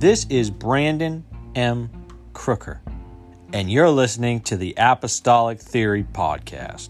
[0.00, 1.22] This is Brandon
[1.54, 1.90] M.
[2.32, 2.80] Crooker,
[3.52, 6.88] and you're listening to the Apostolic Theory Podcast.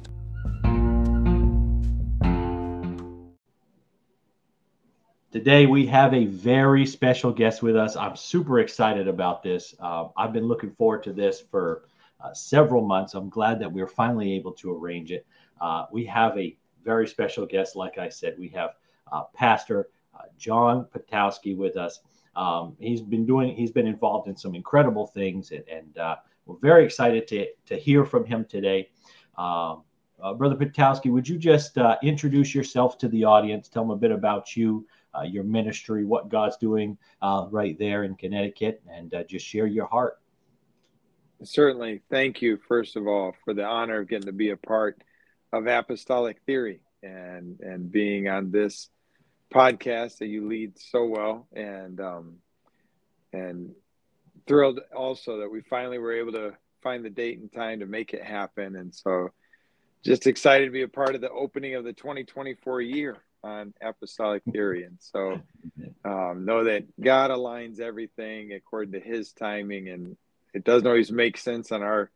[5.33, 7.97] Today, we have a very special guest with us.
[7.97, 9.75] I'm super excited about this.
[9.81, 11.83] Uh, I've been looking forward to this for
[12.21, 13.15] uh, several months.
[13.15, 15.27] I'm glad that we are finally able to arrange it.
[15.61, 17.75] Uh, we have a very special guest.
[17.75, 18.77] Like I said, we have
[19.11, 21.99] uh, Pastor uh, Jon Petoskey with us.
[22.37, 26.17] Um, he's been doing, he's been involved in some incredible things, and, and uh,
[26.47, 28.91] we're very excited to, to hear from him today.
[29.37, 29.83] Um,
[30.23, 33.69] uh, Brother Petoskey, would you just uh, introduce yourself to the audience?
[33.69, 38.05] Tell them a bit about you, uh, your ministry, what God's doing uh, right there
[38.05, 40.21] in Connecticut, and uh, just share your heart.
[41.43, 42.03] Certainly.
[42.11, 45.03] Thank you, first of all, for the honor of getting to be a part
[45.53, 48.91] of Apostolic Theory and, and being on this
[49.53, 52.37] podcast that you lead so well and um,
[53.33, 53.75] and
[54.47, 58.15] thrilled also that we finally were able to find the date and time to make
[58.15, 58.77] it happen.
[58.77, 59.31] And so
[60.05, 64.43] just excited to be a part of the opening of the 2024 year on apostolic
[64.51, 64.85] theory.
[64.85, 65.41] And so
[66.05, 70.17] um, know that god aligns everything according to his timing and
[70.53, 72.11] it doesn't always make sense on our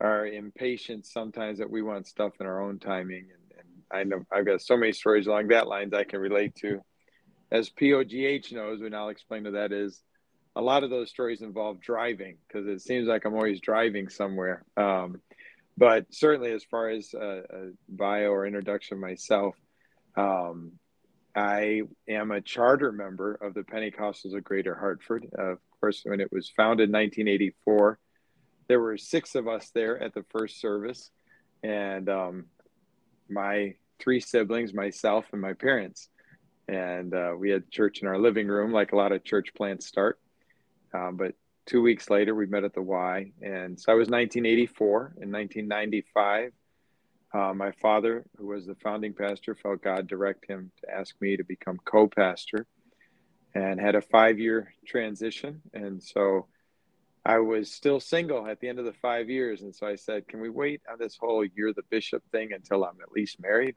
[0.00, 3.26] our impatience sometimes that we want stuff in our own timing.
[3.32, 3.45] And
[3.92, 6.80] I know I've got so many stories along that lines I can relate to.
[7.50, 10.02] As POGH knows, and I'll explain what that is,
[10.56, 14.64] a lot of those stories involve driving because it seems like I'm always driving somewhere.
[14.76, 15.20] Um,
[15.76, 19.54] but certainly, as far as a, bio or introduction myself,
[20.16, 20.72] um,
[21.34, 25.26] I am a charter member of the Pentecostals of Greater Hartford.
[25.38, 27.98] Uh, of course, when it was founded in 1984,
[28.68, 31.10] there were six of us there at the first service,
[31.62, 32.46] and um,
[33.28, 36.08] my three siblings, myself, and my parents.
[36.68, 39.86] And uh, we had church in our living room, like a lot of church plants
[39.86, 40.18] start.
[40.92, 41.34] Um, but
[41.66, 43.32] two weeks later, we met at the Y.
[43.40, 45.14] And so I was 1984.
[45.20, 46.52] In 1995,
[47.34, 51.36] uh, my father, who was the founding pastor, felt God direct him to ask me
[51.36, 52.66] to become co pastor
[53.54, 55.62] and had a five year transition.
[55.72, 56.46] And so
[57.26, 59.62] I was still single at the end of the five years.
[59.62, 62.84] And so I said, Can we wait on this whole year the bishop thing until
[62.84, 63.74] I'm at least married?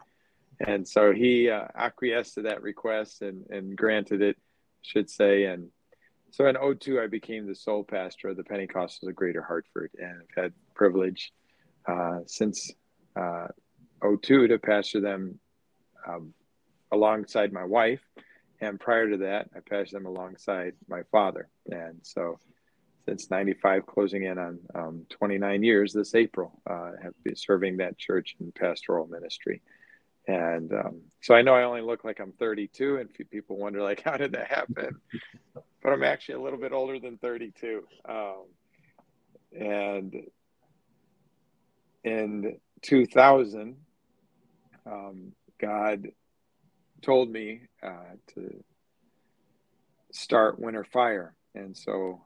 [0.59, 4.37] And so he uh, acquiesced to that request and, and granted it,
[4.83, 5.45] should say.
[5.45, 5.69] And
[6.29, 10.21] so in 02, I became the sole pastor of the Pentecostals of Greater Hartford and
[10.21, 11.31] I've had privilege
[11.87, 12.71] uh, since
[13.15, 13.47] uh,
[14.21, 15.39] 02 to pastor them
[16.07, 16.35] um,
[16.91, 18.01] alongside my wife.
[18.61, 21.49] And prior to that, I pastored them alongside my father.
[21.71, 22.37] And so
[23.09, 27.97] since 95 closing in on um, 29 years this april uh, have been serving that
[27.97, 29.61] church in pastoral ministry.
[30.27, 34.01] And um, so i know i only look like i'm 32 and people wonder like
[34.05, 34.99] how did that happen?
[35.81, 38.45] But i'm actually a little bit older than 32 um,
[39.59, 40.15] and
[42.03, 43.75] in 2000
[44.85, 46.09] um, god
[47.01, 48.63] told me uh, to
[50.11, 51.35] start winter fire.
[51.55, 52.21] And so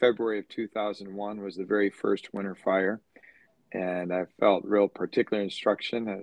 [0.00, 3.00] February of 2001 was the very first winter fire.
[3.72, 6.22] And I felt real particular instruction, a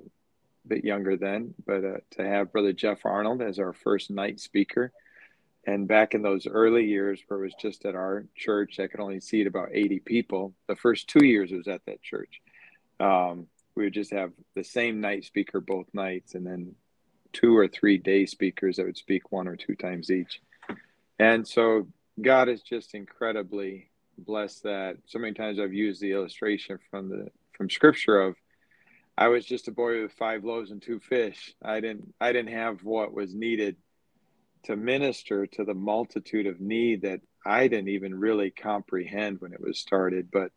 [0.68, 4.92] bit younger then, but uh, to have Brother Jeff Arnold as our first night speaker.
[5.66, 9.00] And back in those early years where it was just at our church, I could
[9.00, 10.54] only seat about 80 people.
[10.68, 12.42] The first two years was at that church.
[13.00, 16.76] Um, we would just have the same night speaker both nights and then
[17.32, 20.42] two or three day speakers that would speak one or two times each.
[21.20, 21.88] And so
[22.22, 27.30] God is just incredibly blessed that so many times I've used the illustration from the
[27.54, 28.36] from scripture of
[29.18, 31.56] I was just a boy with five loaves and two fish.
[31.64, 33.76] I didn't I didn't have what was needed
[34.64, 39.62] to minister to the multitude of need that I didn't even really comprehend when it
[39.62, 40.30] was started.
[40.32, 40.52] But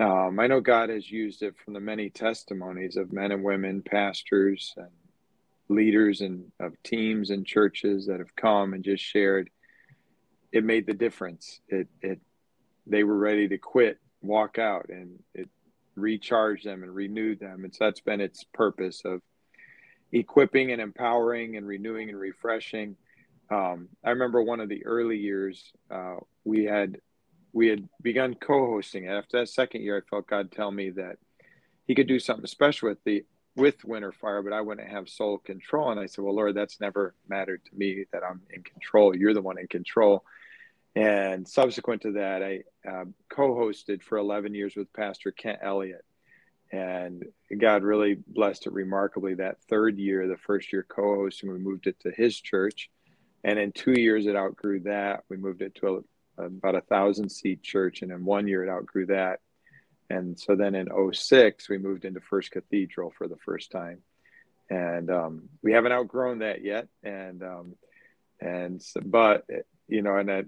[0.00, 3.82] um, I know God has used it from the many testimonies of men and women,
[3.82, 4.90] pastors and
[5.68, 9.50] leaders and of teams and churches that have come and just shared
[10.52, 11.60] it made the difference.
[11.68, 12.20] It it
[12.86, 15.48] they were ready to quit, walk out, and it
[15.94, 17.64] recharged them and renewed them.
[17.64, 19.20] And so that's been its purpose of
[20.12, 22.96] equipping and empowering and renewing and refreshing.
[23.50, 26.98] Um, I remember one of the early years uh, we had
[27.52, 29.08] we had begun co-hosting.
[29.08, 31.16] After that second year, I felt God tell me that
[31.86, 33.24] He could do something special with the
[33.58, 35.90] with Winter Fire, but I wouldn't have sole control.
[35.90, 39.14] And I said, Well, Lord, that's never mattered to me that I'm in control.
[39.14, 40.24] You're the one in control.
[40.94, 46.04] And subsequent to that, I uh, co hosted for 11 years with Pastor Kent Elliott.
[46.70, 47.24] And
[47.56, 51.86] God really blessed it remarkably that third year, the first year co hosting, we moved
[51.86, 52.90] it to his church.
[53.44, 55.24] And in two years, it outgrew that.
[55.28, 56.04] We moved it to
[56.38, 58.02] a, about a thousand seat church.
[58.02, 59.40] And in one year, it outgrew that.
[60.10, 63.98] And so then in 06, we moved into First Cathedral for the first time.
[64.70, 66.88] And um, we haven't outgrown that yet.
[67.02, 67.74] And, um,
[68.40, 69.44] and, but,
[69.86, 70.46] you know, and that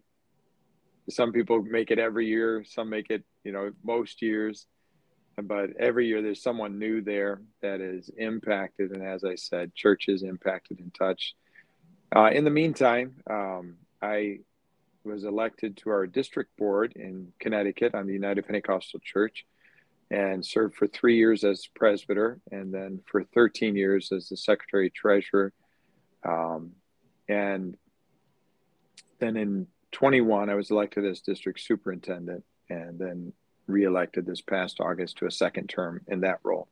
[1.09, 4.67] some people make it every year, some make it, you know, most years.
[5.43, 8.93] But every year there's someone new there that is impacted.
[8.93, 11.35] And as I said, churches impacted and touched.
[12.15, 14.41] Uh, in the meantime, um, I
[15.05, 19.47] was elected to our district board in Connecticut on the United Pentecostal Church
[20.11, 24.91] and served for three years as presbyter and then for 13 years as the secretary
[24.91, 25.53] treasurer.
[26.25, 26.73] Um,
[27.29, 27.77] and
[29.21, 33.33] then in 21, I was elected as district superintendent and then
[33.67, 36.69] reelected this past August to a second term in that role.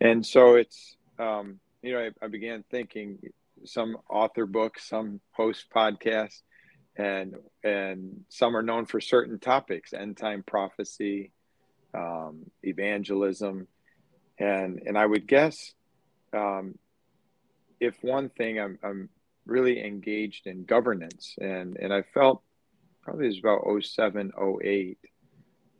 [0.00, 3.18] And so it's, um, you know, I, I began thinking
[3.64, 6.42] some author books, some host podcasts,
[6.96, 7.34] and
[7.64, 11.32] and some are known for certain topics: end time prophecy,
[11.94, 13.66] um, evangelism,
[14.38, 15.72] and and I would guess
[16.32, 16.78] um,
[17.80, 19.08] if one thing I'm, I'm
[19.46, 22.42] really engaged in governance, and and I felt
[23.02, 24.32] probably it was about 07,
[24.64, 24.98] 08,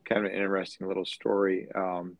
[0.04, 1.68] kind of an interesting little story.
[1.72, 2.16] Um,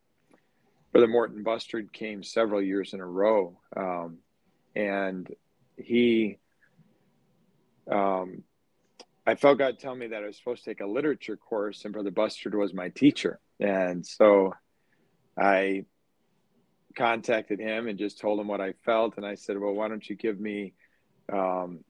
[0.93, 4.19] Brother Morton Bustard came several years in a row, um,
[4.77, 5.29] and
[5.77, 6.39] he
[7.91, 8.45] um,
[9.27, 11.93] I felt God tell me that I was supposed to take a literature course, and
[11.93, 13.39] Brother Bustard was my teacher.
[13.61, 14.53] And so
[15.39, 15.85] I
[16.97, 19.17] contacted him and just told him what I felt.
[19.17, 20.75] And I said, Well, why don't you give me,
[21.33, 21.85] um,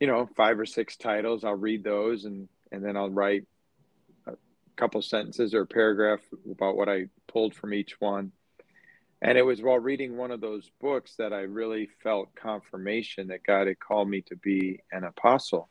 [0.00, 1.44] you know, five or six titles?
[1.44, 3.46] I'll read those and, and then I'll write
[4.26, 4.32] a
[4.76, 6.20] couple sentences or a paragraph
[6.50, 8.32] about what I pulled from each one.
[9.20, 13.44] And it was while reading one of those books that I really felt confirmation that
[13.46, 15.68] God had called me to be an apostle.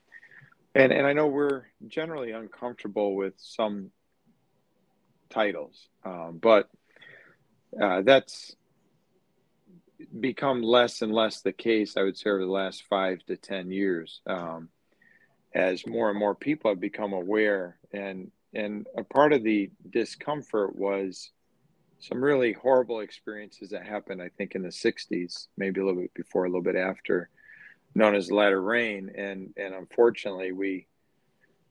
[0.79, 3.91] And and I know we're generally uncomfortable with some
[5.29, 6.69] titles, um, but
[7.79, 8.55] uh, that's
[10.21, 11.97] become less and less the case.
[11.97, 14.69] I would say over the last five to ten years, um,
[15.53, 20.77] as more and more people have become aware, and and a part of the discomfort
[20.77, 21.31] was
[21.99, 26.13] some really horrible experiences that happened, I think, in the 60s, maybe a little bit
[26.13, 27.29] before, a little bit after,
[27.99, 29.11] known as the latter rain.
[29.15, 30.87] And, and unfortunately, we,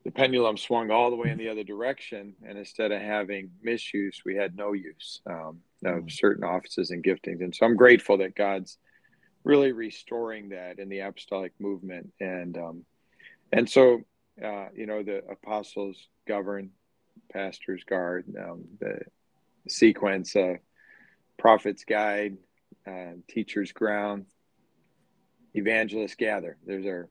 [0.04, 2.34] the pendulum swung all the way in the other direction.
[2.46, 6.12] And instead of having misuse, we had no use um, of mm.
[6.12, 7.42] certain offices and giftings.
[7.42, 8.78] And so I'm grateful that God's
[9.42, 12.12] really restoring that in the apostolic movement.
[12.20, 12.84] And, um,
[13.50, 14.02] and so,
[14.44, 15.96] uh, you know, the apostles
[16.26, 16.70] govern,
[17.32, 19.00] pastors guard, um, the
[19.68, 20.56] sequence of
[21.38, 22.36] Prophet's Guide,
[22.86, 24.26] uh, Teacher's Ground,
[25.58, 26.56] Evangelist Gather.
[26.64, 27.08] There's our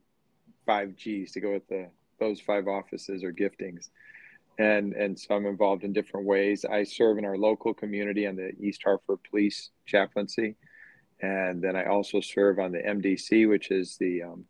[0.66, 1.90] five G's to go with the
[2.20, 3.90] those five offices or giftings.
[4.60, 6.66] And and so I'm involved in different ways.
[6.66, 10.56] I serve in our local community on the East Hartford Police Chaplaincy,
[11.22, 14.46] and then I also serve on the MDC, which is the um,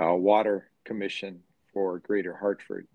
[0.00, 1.40] uh, Water Commission
[1.72, 2.86] for Greater Hartford.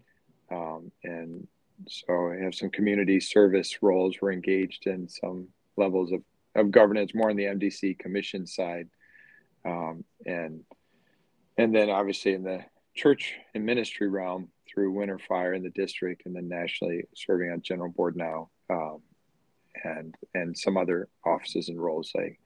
[0.52, 1.48] Um, and
[1.88, 4.18] so I have some community service roles.
[4.22, 5.48] We're engaged in some
[5.78, 6.22] levels of,
[6.56, 8.90] of governance, more on the MDC commission side,
[9.68, 10.64] um, and
[11.58, 12.64] and then obviously in the
[12.96, 17.62] church and ministry realm through Winter Fire in the district, and then nationally serving on
[17.62, 19.02] general board now, um,
[19.84, 22.12] and and some other offices and roles.
[22.18, 22.38] I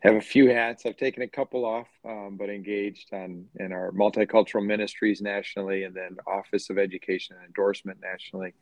[0.00, 0.84] have a few hats.
[0.84, 5.94] I've taken a couple off, um, but engaged on in our multicultural ministries nationally, and
[5.94, 8.54] then Office of Education and Endorsement nationally,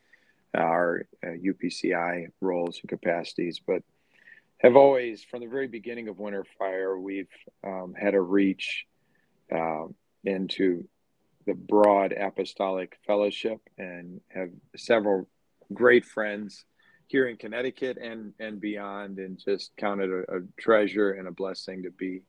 [0.55, 3.61] our uh, UPCI roles and capacities.
[3.65, 3.83] But
[4.63, 7.29] have always, from the very beginning of Winter Fire, we've
[7.65, 8.87] um, had a reach
[9.55, 9.87] uh,
[10.25, 10.87] into
[11.47, 15.29] the broad apostolic fellowship and have several
[15.73, 16.65] great friends
[17.09, 21.83] here in Connecticut and and beyond, and just counted a, a treasure and a blessing
[21.83, 22.23] to be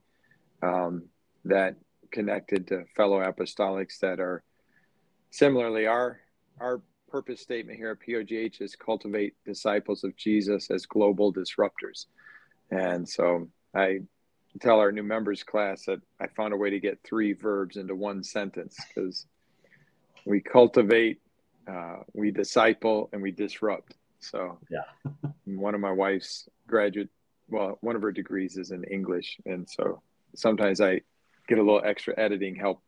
[0.64, 1.04] um,
[1.46, 1.76] that
[2.12, 4.44] connected to fellow apostolics that are
[5.30, 6.20] similarly our
[6.60, 6.82] our
[7.14, 12.08] purpose statement here at POGH is cultivate disciples of Jesus as global disruptors,
[12.72, 14.00] and so I
[14.62, 17.96] tell our new members class that I found a way to get three verbs into
[17.96, 19.26] one sentence because
[20.26, 21.22] we cultivate,
[21.68, 23.96] uh, we disciple, and we disrupt.
[24.20, 25.12] So yeah,
[25.46, 27.10] one of my wife's graduate,
[27.50, 30.02] well, one of her degrees is in English, and so
[30.36, 31.02] sometimes I
[31.48, 32.82] get a little extra editing help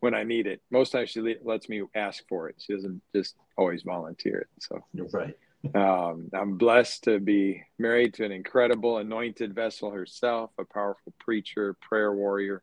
[0.00, 0.62] when I need it.
[0.70, 2.56] Most times she lets me ask for it.
[2.58, 4.48] She doesn't just always volunteer it.
[4.60, 5.36] So you're right.
[5.74, 11.74] Um, I'm blessed to be married to an incredible anointed vessel herself, a powerful preacher,
[11.80, 12.62] prayer warrior,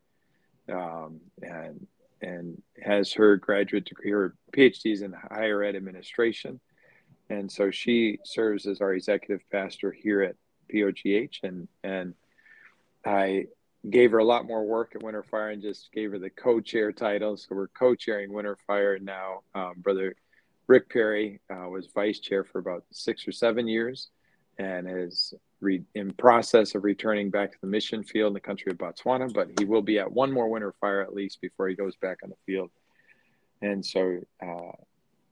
[0.72, 1.88] um, and
[2.22, 6.60] and has her graduate degree, her PhDs in higher ed administration,
[7.29, 10.36] and so she serves as our executive pastor here at
[10.72, 12.13] POGH, and and
[13.05, 13.48] I
[13.89, 16.93] gave her a lot more work at Winter Fire and just gave her the co-chair
[16.93, 17.36] title.
[17.36, 19.41] So we're co-chairing Winter Fire now.
[19.53, 20.15] Um, Brother
[20.74, 24.10] Rick Perry uh, was vice chair for about six or seven years,
[24.58, 28.72] and is re- in process of returning back to the mission field in the country
[28.72, 29.32] of Botswana.
[29.32, 32.18] But he will be at one more Winter Fire at least before he goes back
[32.24, 32.72] on the field.
[33.62, 34.72] And so, uh,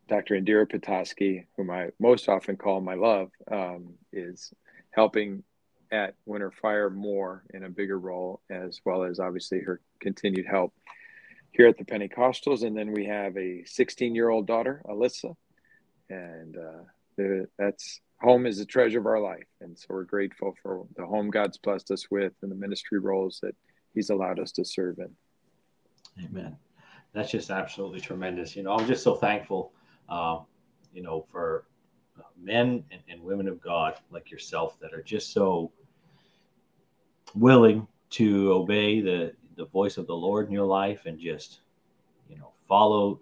[0.07, 0.39] Dr.
[0.39, 4.53] Indira Petoskey, whom I most often call my love, um, is
[4.91, 5.41] helping
[5.91, 10.71] at Winter Fire more in a bigger role, as well as obviously her continued help
[11.51, 12.63] here at the Pentecostals.
[12.63, 15.35] And then we have a 16 year old daughter, Alyssa,
[16.09, 19.47] and uh, that's home is the treasure of our life.
[19.61, 23.39] And so we're grateful for the home God's blessed us with and the ministry roles
[23.41, 23.55] that
[23.93, 25.09] He's allowed us to serve in.
[26.25, 26.55] Amen.
[27.13, 28.55] That's just absolutely tremendous.
[28.55, 29.73] You know, I'm just so thankful,
[30.07, 30.45] um,
[30.93, 31.65] you know, for
[32.17, 35.71] uh, men and, and women of God like yourself that are just so
[37.35, 41.59] willing to obey the the voice of the Lord in your life and just
[42.29, 43.19] you know follow.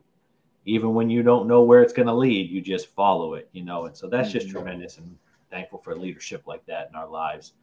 [0.66, 3.64] Even when you don't know where it's going to lead you just follow it you
[3.64, 3.86] know?
[3.86, 4.58] And so that's just mm-hmm.
[4.58, 5.18] tremendous and
[5.50, 7.54] thankful for leadership like that in our lives.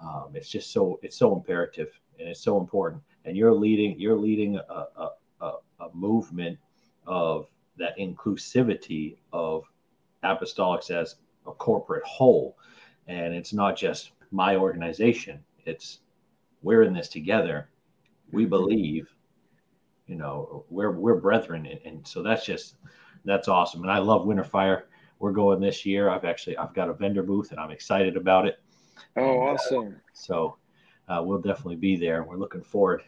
[0.00, 3.02] Um, it's just so it's so imperative and it's so important.
[3.24, 6.58] And you're leading you're leading a, a, a, a movement
[7.06, 9.64] of that inclusivity of
[10.24, 12.56] apostolics as a corporate whole.
[13.08, 15.98] And it's not just my organization it's
[16.62, 17.68] we're in this together.
[18.32, 19.08] We believe,
[20.06, 22.76] you know, we're we're brethren, and, and so that's just
[23.24, 23.82] that's awesome.
[23.82, 24.86] And I love Winter Fire.
[25.18, 26.10] We're going this year.
[26.10, 28.60] I've actually I've got a vendor booth, and I'm excited about it.
[29.16, 29.88] Oh, and, uh, awesome!
[29.88, 30.56] Uh, so
[31.08, 32.22] uh, we'll definitely be there.
[32.24, 33.02] We're looking forward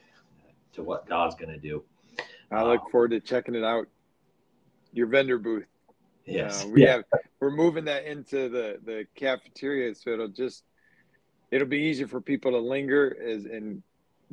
[0.75, 1.83] to what God's going to do.
[2.51, 3.87] I look um, forward to checking it out.
[4.93, 5.67] Your vendor booth.
[6.25, 6.93] Yes, uh, we yeah.
[6.93, 7.05] have.
[7.41, 10.65] We're moving that into the the cafeteria, so it'll just
[11.51, 13.83] it'll be easier for people to linger as and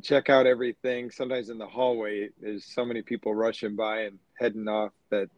[0.01, 1.11] check out everything.
[1.11, 5.29] Sometimes in the hallway, there's so many people rushing by and heading off that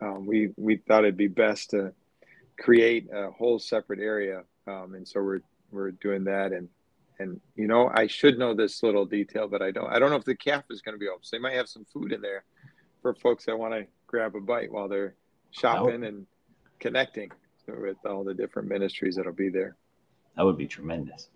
[0.00, 1.92] um, we we thought it'd be best to
[2.58, 5.40] create a whole separate area, um, and so we're
[5.70, 6.52] we're doing that.
[6.52, 6.68] And
[7.18, 9.90] and you know, I should know this little detail, but I don't.
[9.90, 11.22] I don't know if the cafe is going to be open.
[11.22, 12.44] So they might have some food in there
[13.02, 15.14] for folks that want to grab a bite while they're
[15.50, 16.26] shopping and
[16.78, 17.30] connecting
[17.66, 19.76] with all the different ministries that'll be there.
[20.36, 21.28] That would be tremendous.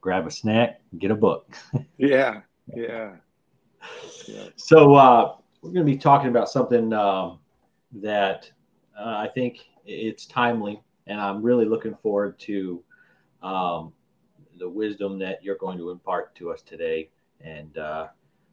[0.00, 1.54] Grab a snack, get a book.
[1.98, 2.40] yeah,
[2.74, 3.16] yeah.
[4.26, 4.48] yeah.
[4.56, 7.38] So uh, we're going to be talking about something um,
[7.92, 8.50] that
[8.98, 12.82] uh, I think it's timely, and I'm really looking forward to
[13.42, 13.92] um,
[14.58, 17.10] the wisdom that you're going to impart to us today,
[17.42, 18.08] and uh,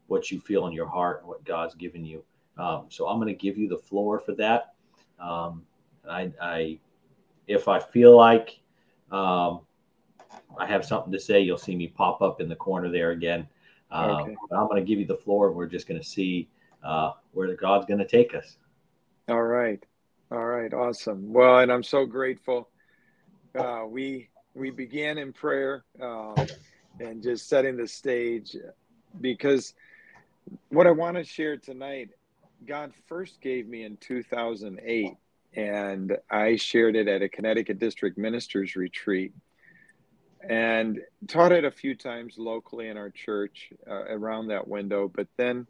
[0.08, 2.24] what you feel in your heart and what God's given you.
[2.58, 4.74] Um, so I'm going to give you the floor for that.
[5.20, 5.64] Um,
[6.10, 6.80] I, I,
[7.48, 8.60] if I feel like
[9.12, 9.62] um,
[10.60, 13.48] I have something to say, you'll see me pop up in the corner there again.
[13.92, 14.36] Um, okay.
[14.50, 16.50] But I'm going to give you the floor, and we're just going to see
[16.84, 18.58] uh, where God's going to take us.
[19.30, 19.84] All right,
[20.32, 21.34] all right, awesome.
[21.34, 22.70] Well, and I'm so grateful.
[23.58, 26.36] Uh, we we began in prayer um,
[27.00, 28.56] and just setting the stage
[29.22, 29.74] because
[30.70, 32.10] what I want to share tonight,
[32.66, 35.14] God first gave me in 2008,
[35.54, 39.34] and I shared it at a Connecticut District Ministers Retreat
[40.42, 45.28] and taught it a few times locally in our church uh, around that window, but
[45.38, 45.68] then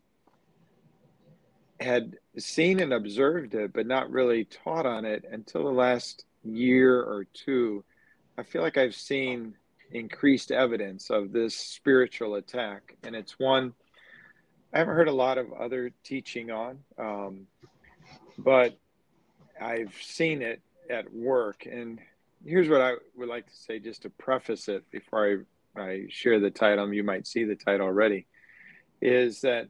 [1.79, 6.99] had seen and observed it, but not really taught on it until the last year
[6.99, 7.83] or two.
[8.37, 9.55] I feel like I've seen
[9.91, 13.73] increased evidence of this spiritual attack, and it's one
[14.73, 17.47] I haven't heard a lot of other teaching on, um,
[18.37, 18.77] but
[19.59, 21.65] I've seen it at work.
[21.65, 21.99] And
[22.47, 25.45] here's what I would like to say just to preface it before
[25.77, 26.91] I, I share the title.
[26.93, 28.25] You might see the title already.
[29.01, 29.67] Is that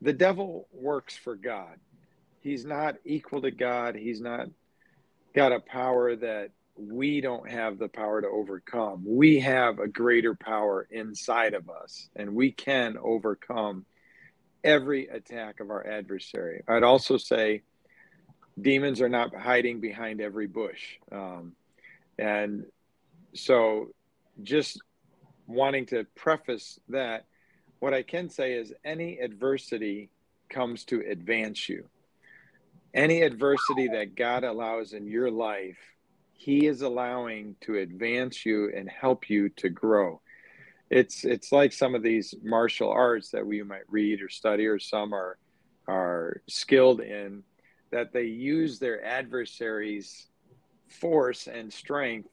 [0.00, 1.78] the devil works for God.
[2.40, 3.96] He's not equal to God.
[3.96, 4.48] He's not
[5.34, 9.02] got a power that we don't have the power to overcome.
[9.04, 13.86] We have a greater power inside of us, and we can overcome
[14.62, 16.62] every attack of our adversary.
[16.68, 17.62] I'd also say
[18.60, 20.98] demons are not hiding behind every bush.
[21.12, 21.52] Um,
[22.18, 22.64] and
[23.34, 23.88] so,
[24.42, 24.80] just
[25.46, 27.26] wanting to preface that,
[27.80, 30.10] what I can say is any adversity
[30.48, 31.88] comes to advance you.
[32.94, 35.78] Any adversity that God allows in your life,
[36.32, 40.20] He is allowing to advance you and help you to grow.
[40.90, 44.78] it's it's like some of these martial arts that we might read or study, or
[44.78, 45.36] some are
[45.88, 47.42] are skilled in,
[47.90, 50.28] that they use their adversaries'
[50.88, 52.30] force and strength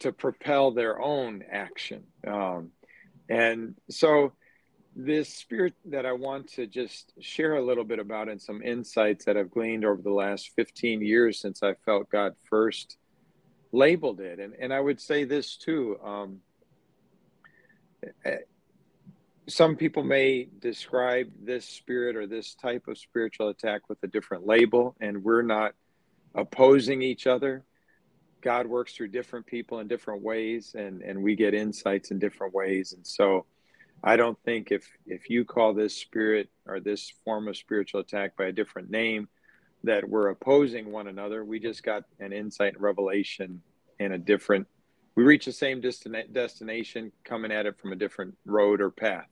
[0.00, 2.04] to propel their own action.
[2.26, 2.70] Um,
[3.28, 4.32] and so,
[4.94, 9.24] this spirit that I want to just share a little bit about and some insights
[9.26, 12.96] that I've gleaned over the last 15 years since I felt God first
[13.70, 14.40] labeled it.
[14.40, 15.98] And, and I would say this too.
[16.02, 16.40] Um,
[19.48, 24.46] some people may describe this spirit or this type of spiritual attack with a different
[24.46, 25.72] label, and we're not
[26.34, 27.64] opposing each other.
[28.42, 32.54] God works through different people in different ways, and and we get insights in different
[32.54, 32.92] ways.
[32.92, 33.46] And so,
[34.04, 38.36] I don't think if if you call this spirit or this form of spiritual attack
[38.36, 39.28] by a different name,
[39.84, 41.44] that we're opposing one another.
[41.44, 43.62] We just got an insight and revelation
[43.98, 44.66] in a different.
[45.14, 49.26] We reach the same destina- destination, coming at it from a different road or path.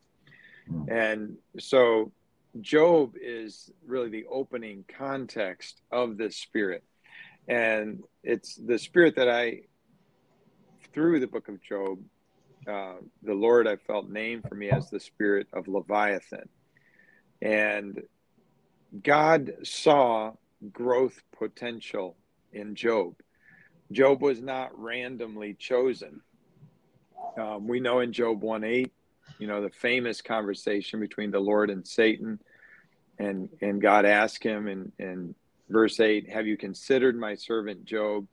[0.68, 0.90] Hmm.
[0.90, 2.12] And so,
[2.60, 6.82] Job is really the opening context of this spirit
[7.48, 9.62] and it's the spirit that I,
[10.92, 11.98] through the book of Job,
[12.68, 16.48] uh, the Lord I felt named for me as the spirit of Leviathan,
[17.40, 18.02] and
[19.02, 20.32] God saw
[20.72, 22.16] growth potential
[22.52, 23.14] in Job.
[23.92, 26.22] Job was not randomly chosen.
[27.38, 28.92] Um, we know in Job 1 8,
[29.38, 32.38] you know, the famous conversation between the Lord and Satan,
[33.18, 35.34] and and God asked him in in
[35.68, 38.26] Verse 8 Have you considered my servant Job?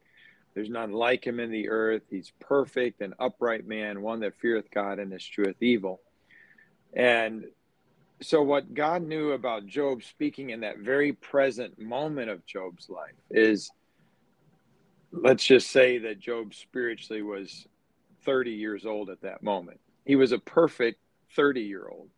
[0.53, 2.03] There's none like him in the earth.
[2.09, 5.99] He's perfect and upright man, one that feareth God and escheweth evil.
[6.93, 7.45] And
[8.21, 13.15] so, what God knew about Job, speaking in that very present moment of Job's life,
[13.31, 13.71] is
[15.11, 17.67] let's just say that Job spiritually was
[18.25, 19.79] 30 years old at that moment.
[20.05, 20.99] He was a perfect
[21.35, 22.09] 30 year old.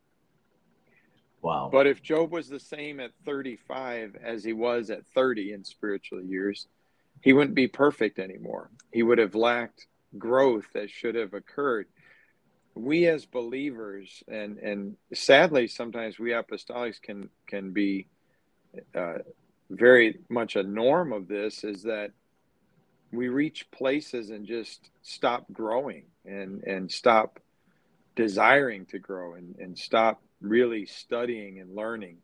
[1.42, 1.70] Wow.
[1.72, 6.24] But if Job was the same at 35 as he was at 30 in spiritual
[6.24, 6.68] years,
[7.22, 8.72] he wouldn't be perfect anymore.
[8.92, 11.88] He would have lacked growth that should have occurred.
[12.74, 18.08] We as believers, and and sadly, sometimes we apostolics can can be
[18.94, 19.20] uh,
[19.70, 21.64] very much a norm of this.
[21.64, 22.12] Is that
[23.12, 27.40] we reach places and just stop growing and and stop
[28.16, 32.18] desiring to grow and, and stop really studying and learning.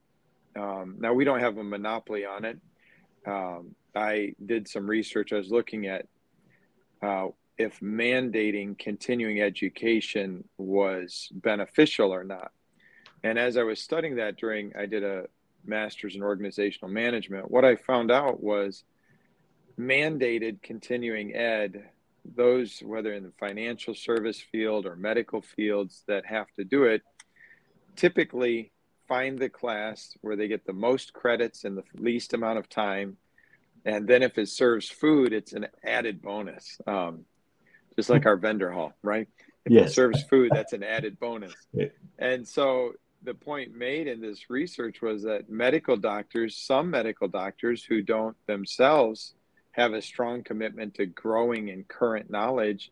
[0.55, 2.59] Um, now, we don't have a monopoly on it.
[3.25, 5.33] Um, I did some research.
[5.33, 6.07] I was looking at
[7.01, 7.27] uh,
[7.57, 12.51] if mandating continuing education was beneficial or not.
[13.23, 15.25] And as I was studying that during, I did a
[15.63, 17.51] master's in organizational management.
[17.51, 18.83] What I found out was
[19.79, 21.83] mandated continuing ed,
[22.25, 27.01] those, whether in the financial service field or medical fields that have to do it,
[27.95, 28.71] typically
[29.07, 33.17] find the class where they get the most credits in the least amount of time.
[33.85, 37.25] And then if it serves food, it's an added bonus, um,
[37.95, 39.27] just like our vendor hall, right?
[39.65, 39.89] If yes.
[39.89, 41.53] it serves food, that's an added bonus.
[41.73, 41.87] Yeah.
[42.19, 47.83] And so the point made in this research was that medical doctors, some medical doctors
[47.83, 49.33] who don't themselves
[49.71, 52.91] have a strong commitment to growing in current knowledge,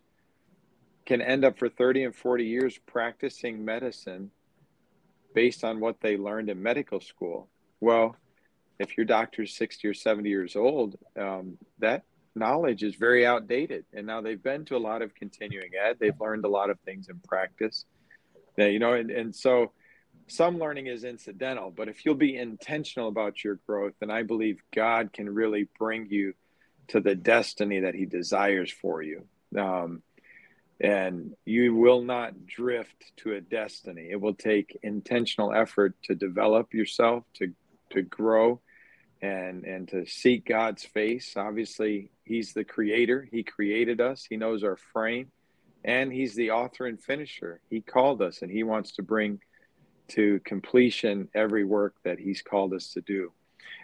[1.06, 4.32] can end up for 30 and 40 years practicing medicine
[5.34, 7.50] based on what they learned in medical school.
[7.80, 8.16] Well,
[8.80, 12.04] if your doctor's 60 or 70 years old, um, that
[12.36, 13.86] knowledge is very outdated.
[13.94, 16.80] And now they've been to a lot of continuing ed, they've learned a lot of
[16.82, 17.86] things in practice.
[18.56, 19.72] That, you know, and, and so
[20.28, 24.62] some learning is incidental, but if you'll be intentional about your growth, then I believe
[24.74, 26.34] God can really bring you
[26.90, 29.26] to the destiny that He desires for you.
[29.58, 30.04] Um,
[30.80, 34.08] and you will not drift to a destiny.
[34.12, 37.54] It will take intentional effort to develop yourself, to
[37.92, 38.62] to grow,
[39.22, 41.36] and and to seek God's face.
[41.36, 43.28] Obviously, He's the Creator.
[43.32, 44.26] He created us.
[44.30, 45.32] He knows our frame,
[45.84, 47.60] and He's the author and finisher.
[47.70, 49.42] He called us, and He wants to bring
[50.10, 53.34] to completion every work that He's called us to do.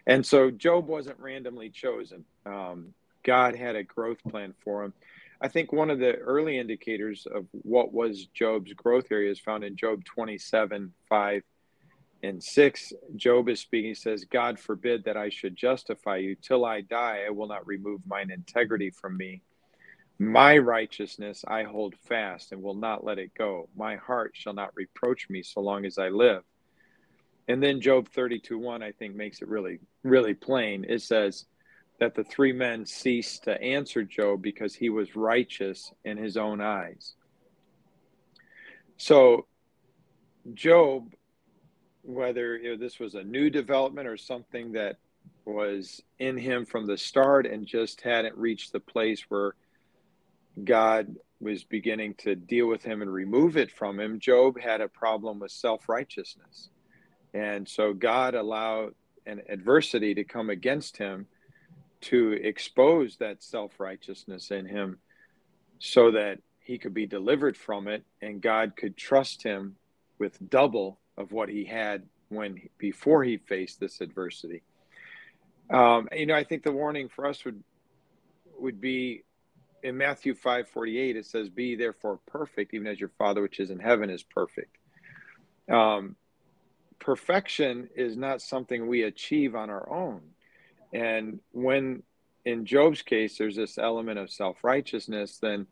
[0.08, 2.26] And so, Job wasn't randomly chosen.
[2.46, 4.94] Um, God had a growth plan for him
[5.42, 9.64] I think one of the early indicators of what was Job's growth area is found
[9.64, 11.44] in Job 27 5
[12.24, 12.94] and 6.
[13.16, 16.36] Job is speaking, he says, God forbid that I should justify you.
[16.36, 19.42] Till I die, I will not remove mine integrity from me.
[20.18, 23.68] My righteousness I hold fast and will not let it go.
[23.76, 26.44] My heart shall not reproach me so long as I live.
[27.48, 30.86] And then Job 32 1, I think, makes it really, really plain.
[30.88, 31.46] It says,
[32.00, 36.62] that the three men ceased to answer Job because he was righteous in his own
[36.62, 37.14] eyes.
[38.98, 39.46] So,
[40.54, 41.14] Job,
[42.02, 44.98] whether you know, this was a new development or something that
[45.46, 49.56] was in him from the start and just hadn't reached the place where
[50.64, 54.88] God was beginning to deal with him and remove it from him, Job had a
[54.88, 56.70] problem with self righteousness.
[57.36, 58.95] And so God allowed
[59.26, 61.28] an adversity to come against him
[62.02, 65.00] to expose that self righteousness in him
[65.80, 69.76] so that he could be delivered from it and God could trust him
[70.17, 74.63] with double of what he had when before he faced this adversity.
[75.69, 77.62] Um, you know, I think the warning for us would
[78.58, 79.26] would be
[79.84, 83.71] in Matthew 5 48, it says, Be therefore perfect, even as your Father which is
[83.71, 84.78] in heaven is perfect.
[85.69, 86.15] Um,
[87.00, 90.22] perfection is not something we achieve on our own.
[90.94, 92.04] And when
[92.46, 95.68] in Job's case, there's this element of self righteousness, then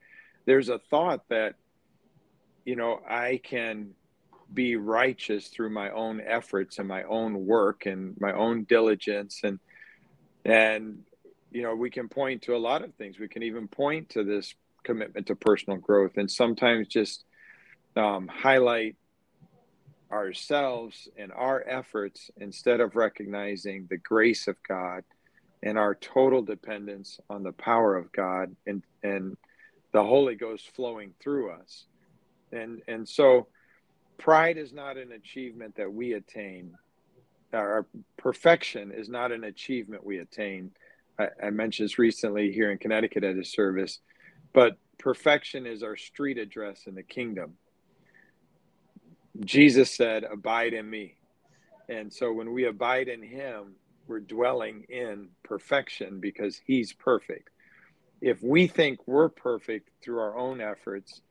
[0.46, 1.56] there's a thought that,
[2.66, 3.92] you know, I can
[4.54, 9.60] be righteous through my own efforts and my own work and my own diligence and
[10.46, 11.00] and
[11.52, 14.24] you know we can point to a lot of things we can even point to
[14.24, 17.24] this commitment to personal growth and sometimes just
[17.96, 18.96] um, highlight
[20.14, 25.04] ourselves and our efforts instead of recognizing the grace of god
[25.64, 29.36] and our total dependence on the power of god and and
[29.94, 31.86] the holy ghost flowing through us.
[32.52, 33.48] And and so
[34.18, 36.74] pride is not an achievement that we attain.
[37.54, 37.86] Our
[38.18, 40.72] perfection is not an achievement we attain.
[41.18, 44.00] I, I mentioned this recently here in Connecticut at a service,
[44.52, 47.54] but perfection is our street address in the kingdom.
[49.40, 51.16] Jesus said, Abide in me.
[51.90, 53.76] And so when we abide in him,
[54.08, 57.50] we're dwelling in perfection because he's perfect.
[58.22, 61.22] If we think we're perfect through our own efforts,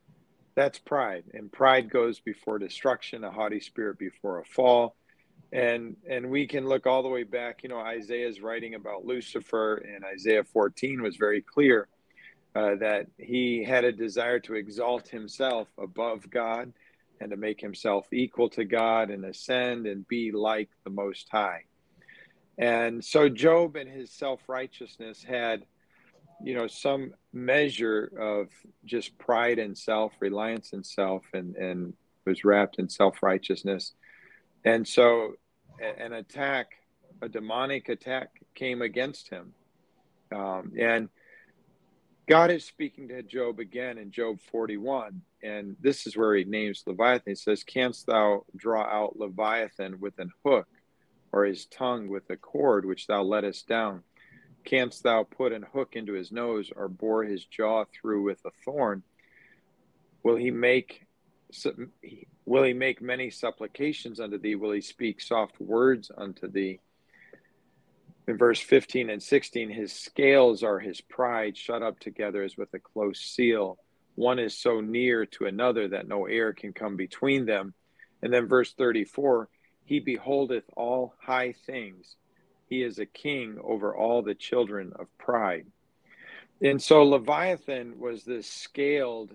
[0.55, 1.25] that's pride.
[1.33, 4.95] And pride goes before destruction, a haughty spirit before a fall
[5.53, 9.77] and and we can look all the way back you know isaiah's writing about lucifer
[9.77, 11.89] and isaiah 14 was very clear
[12.55, 16.73] uh, that he had a desire to exalt himself above god
[17.23, 21.63] and to make himself equal to god and ascend and be like the most high
[22.59, 25.65] and so job and his self-righteousness had
[26.45, 28.49] you know some measure of
[28.85, 31.95] just pride and self reliance in self and and
[32.27, 33.95] was wrapped in self-righteousness
[34.65, 35.35] and so
[35.81, 36.73] an attack,
[37.21, 39.53] a demonic attack came against him.
[40.35, 41.09] Um, and
[42.33, 45.21] God is speaking to Job again in Job 41.
[45.43, 47.33] And this is where he names Leviathan.
[47.33, 50.67] He says, Canst thou draw out Leviathan with an hook,
[51.31, 54.03] or his tongue with a cord which thou lettest down?
[54.65, 58.51] Canst thou put an hook into his nose, or bore his jaw through with a
[58.65, 59.03] thorn?
[60.23, 61.07] Will he make
[62.47, 64.55] Will he make many supplications unto thee?
[64.55, 66.81] Will he speak soft words unto thee?
[68.29, 72.73] In verse 15 and 16, his scales are his pride, shut up together as with
[72.75, 73.79] a close seal.
[74.15, 77.75] One is so near to another that no air can come between them.
[78.23, 79.49] And then verse 34
[79.85, 82.17] he beholdeth all high things.
[82.69, 85.67] He is a king over all the children of pride.
[86.63, 89.35] And so Leviathan was this scaled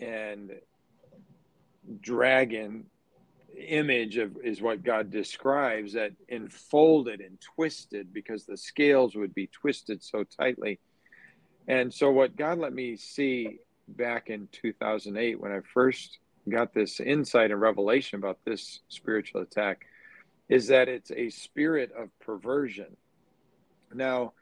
[0.00, 0.52] and
[2.00, 2.86] dragon
[3.56, 9.48] image of is what God describes that enfolded and twisted because the scales would be
[9.48, 10.78] twisted so tightly.
[11.68, 17.00] And so what God let me see back in 2008 when I first got this
[17.00, 19.86] insight and revelation about this spiritual attack
[20.48, 22.96] is that it's a spirit of perversion.
[23.92, 24.32] Now,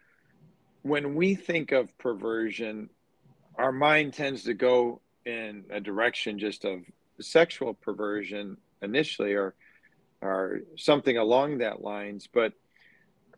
[0.82, 2.90] when we think of perversion,
[3.56, 6.80] our mind tends to go in a direction just of
[7.20, 9.54] sexual perversion initially or
[10.20, 12.52] or something along that lines but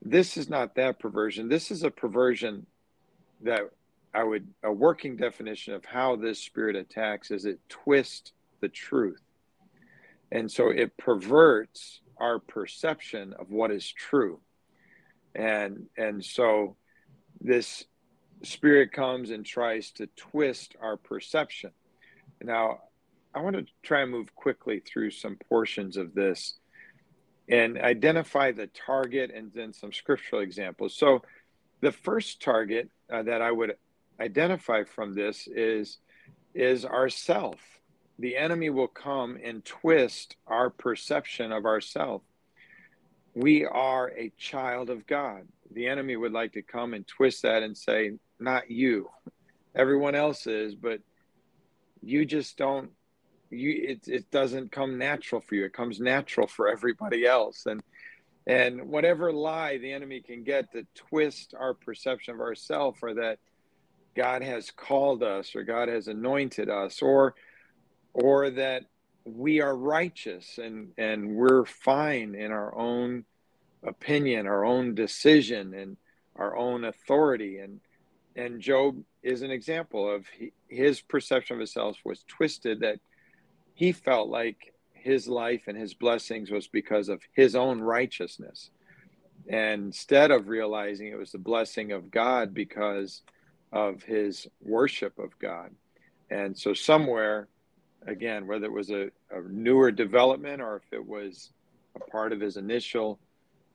[0.03, 1.49] this is not that perversion.
[1.49, 2.67] This is a perversion
[3.43, 3.63] that
[4.15, 9.21] i would a working definition of how this spirit attacks is it twists the truth.
[10.33, 14.41] And so it perverts our perception of what is true.
[15.35, 16.77] And and so
[17.41, 17.85] this
[18.43, 21.73] spirit comes and tries to twist our perception.
[22.43, 22.81] Now
[23.37, 26.55] I want to try and move quickly through some portions of this
[27.51, 30.97] and identify the target and then some scriptural examples.
[30.97, 31.21] So,
[31.83, 33.77] the first target uh, that I would
[34.19, 35.99] identify from this is
[36.55, 37.61] is ourself.
[38.19, 42.23] The enemy will come and twist our perception of ourself.
[43.35, 45.47] We are a child of God.
[45.71, 49.11] The enemy would like to come and twist that and say, "Not you.
[49.75, 51.03] Everyone else is, but
[52.01, 52.96] you just don't
[53.51, 55.65] you it, it doesn't come natural for you.
[55.65, 57.67] It comes natural for everybody else.
[57.67, 57.83] And
[58.47, 63.39] and whatever lie the enemy can get to twist our perception of ourselves or that
[64.15, 67.35] god has called us or god has anointed us or
[68.15, 68.85] or that
[69.25, 73.25] we are righteous and and we're fine in our own
[73.85, 75.97] opinion our own decision and
[76.39, 77.59] our own authority.
[77.59, 77.81] And
[78.37, 83.01] and job is an example of he, his perception of himself was twisted that
[83.77, 88.71] he felt like his life and his blessings was because of his own righteousness.
[89.49, 93.21] And instead of realizing it was the blessing of God because
[93.71, 95.71] of his worship of God.
[96.31, 97.49] And so, somewhere,
[98.07, 101.51] again, whether it was a, a newer development or if it was
[101.95, 103.21] a part of his initial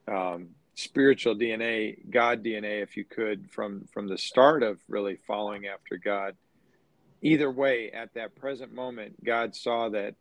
[0.08, 5.68] um, spiritual DNA, God DNA, if you could, from from the start of really following
[5.68, 6.36] after God,
[7.22, 10.16] either way, at that present moment, God saw that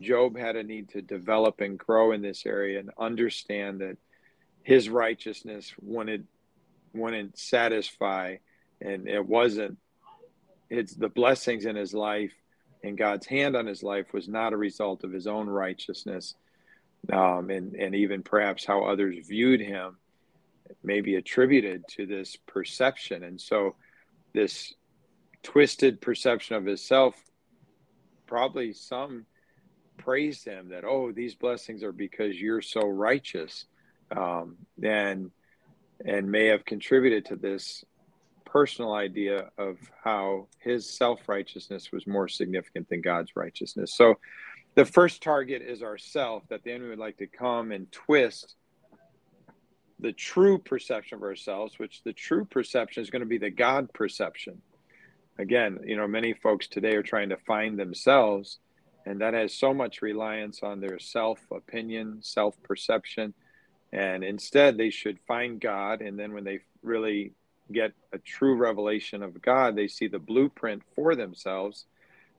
[0.00, 3.96] Job had a need to develop and grow in this area and understand that
[4.62, 6.26] his righteousness wouldn't
[6.92, 8.36] wouldn't satisfy,
[8.80, 9.78] and it wasn't.
[10.68, 12.32] It's the blessings in his life
[12.82, 16.34] and God's hand on his life was not a result of his own righteousness,
[17.12, 19.96] um, and and even perhaps how others viewed him,
[20.82, 23.74] may be attributed to this perception, and so
[24.32, 24.74] this
[25.46, 27.14] twisted perception of himself
[28.26, 29.24] probably some
[29.96, 33.66] praised him that oh these blessings are because you're so righteous
[34.10, 35.30] um, and
[36.04, 37.84] and may have contributed to this
[38.44, 43.94] personal idea of how his self-righteousness was more significant than god's righteousness.
[43.94, 44.18] So
[44.74, 48.56] the first target is ourself that the enemy would like to come and twist
[50.00, 53.92] the true perception of ourselves which the true perception is going to be the god
[53.92, 54.60] perception
[55.38, 58.58] again, you know, many folks today are trying to find themselves,
[59.04, 63.34] and that has so much reliance on their self opinion, self perception.
[63.92, 66.02] And instead, they should find God.
[66.02, 67.32] And then when they really
[67.72, 71.86] get a true revelation of God, they see the blueprint for themselves.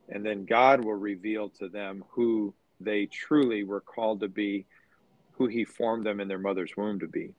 [0.09, 4.65] And then God will reveal to them who they truly were called to be,
[5.33, 7.33] who He formed them in their mother's womb to be.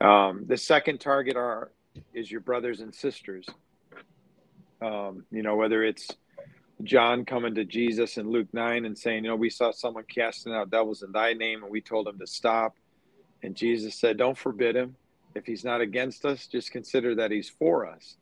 [0.00, 1.70] Um, the second target are
[2.12, 3.46] is your brothers and sisters.
[4.80, 6.08] Um, you know, whether it's
[6.82, 10.52] John coming to Jesus in Luke 9 and saying, You know, we saw someone casting
[10.52, 12.76] out devils in thy name, and we told him to stop.
[13.42, 14.96] And Jesus said, Don't forbid him.
[15.34, 18.16] If he's not against us, just consider that he's for us.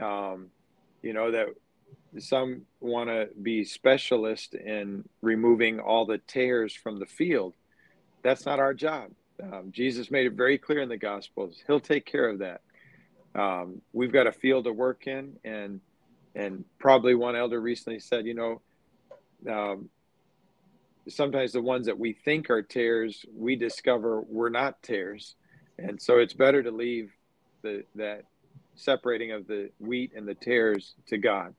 [0.00, 0.48] Um,
[1.02, 1.48] you know, that
[2.18, 7.54] some want to be specialist in removing all the tares from the field.
[8.22, 9.10] That's not our job.
[9.42, 11.62] Um, Jesus made it very clear in the Gospels.
[11.66, 12.62] He'll take care of that
[13.36, 15.80] um, we've got a field to work in, and
[16.34, 18.60] and probably one elder recently said, you know,
[19.50, 19.88] um,
[21.08, 25.34] sometimes the ones that we think are tares, we discover we're not tares,
[25.78, 27.12] and so it's better to leave
[27.62, 28.24] the that
[28.74, 31.54] separating of the wheat and the tares to God.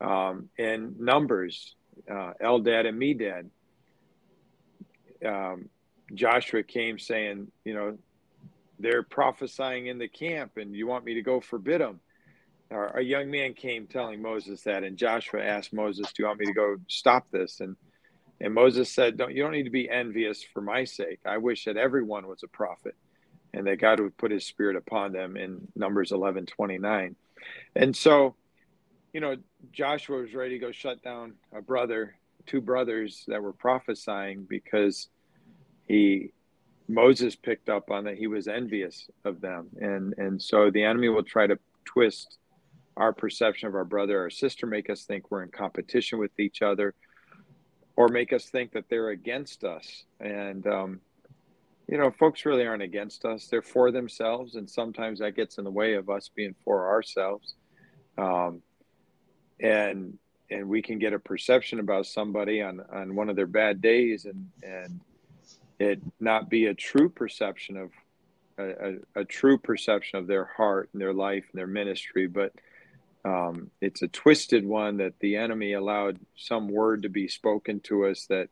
[0.00, 1.76] Um, and numbers,
[2.10, 3.48] uh, Eldad and Medad.
[5.24, 5.68] Um,
[6.14, 7.96] Joshua came saying, you know,
[8.82, 12.00] they're prophesying in the camp and you want me to go forbid them.
[12.70, 16.46] A young man came telling moses that and joshua asked moses do you want me
[16.46, 17.60] to go stop this?
[17.60, 17.76] And
[18.40, 21.20] and moses said don't you don't need to be envious for my sake.
[21.26, 22.96] I wish that everyone was a prophet
[23.52, 27.14] and that god would put his spirit upon them in numbers 11 29
[27.76, 28.34] and so
[29.12, 29.36] you know
[29.70, 32.16] joshua was ready to go shut down a brother
[32.46, 35.08] two brothers that were prophesying because
[35.86, 36.32] he
[36.92, 39.68] Moses picked up on that he was envious of them.
[39.80, 42.38] And and so the enemy will try to twist
[42.96, 46.60] our perception of our brother or sister, make us think we're in competition with each
[46.60, 46.94] other,
[47.96, 50.04] or make us think that they're against us.
[50.20, 51.00] And um,
[51.88, 55.64] you know, folks really aren't against us; they're for themselves, and sometimes that gets in
[55.64, 57.54] the way of us being for ourselves.
[58.18, 58.60] Um,
[59.60, 60.18] and
[60.50, 64.26] and we can get a perception about somebody on on one of their bad days,
[64.26, 65.00] and and
[65.82, 67.90] it not be a true perception of
[68.58, 72.52] a, a, a, true perception of their heart and their life and their ministry, but
[73.24, 78.06] um, it's a twisted one that the enemy allowed some word to be spoken to
[78.06, 78.48] us that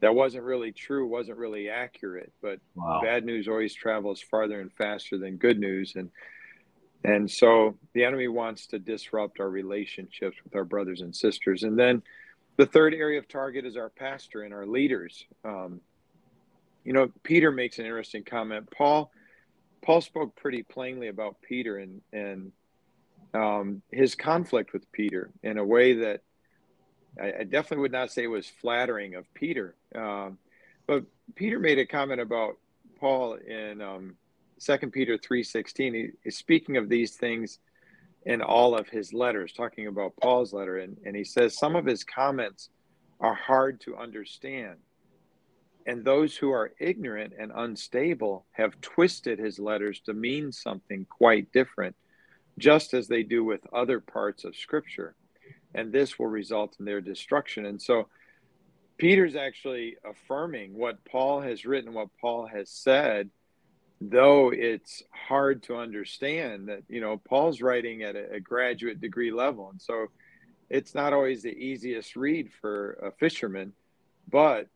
[0.00, 2.32] that wasn't really true, wasn't really accurate.
[2.40, 3.00] But wow.
[3.02, 6.10] bad news always travels farther and faster than good news, and
[7.04, 11.62] and so the enemy wants to disrupt our relationships with our brothers and sisters.
[11.62, 12.02] And then
[12.56, 15.24] the third area of target is our pastor and our leaders.
[15.44, 15.80] Um,
[16.88, 18.70] you know, Peter makes an interesting comment.
[18.70, 19.12] Paul
[19.82, 22.50] Paul spoke pretty plainly about Peter and and
[23.34, 26.22] um, his conflict with Peter in a way that
[27.20, 29.74] I, I, definitely would not say was flattering of Peter.
[29.94, 30.38] Um,
[30.86, 32.56] but Peter made a comment about
[32.98, 34.16] Paul in um,
[34.58, 35.94] 2 Peter 3.16.
[35.94, 37.58] He is speaking of these things
[38.24, 40.78] in all of his letters, talking about Paul's letter.
[40.78, 42.70] And, and he says some of his comments
[43.20, 44.78] are hard to understand.
[45.88, 51.50] And those who are ignorant and unstable have twisted his letters to mean something quite
[51.50, 51.96] different,
[52.58, 55.14] just as they do with other parts of Scripture.
[55.74, 57.64] And this will result in their destruction.
[57.64, 58.08] And so
[58.98, 63.30] Peter's actually affirming what Paul has written, what Paul has said,
[63.98, 69.32] though it's hard to understand that, you know, Paul's writing at a, a graduate degree
[69.32, 69.70] level.
[69.70, 70.08] And so
[70.68, 73.72] it's not always the easiest read for a fisherman,
[74.30, 74.66] but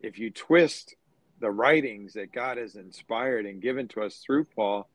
[0.00, 0.94] if you twist
[1.40, 4.88] the writings that God has inspired and given to us through Paul,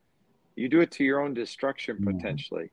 [0.56, 2.18] you do it to your own destruction mm-hmm.
[2.18, 2.72] potentially.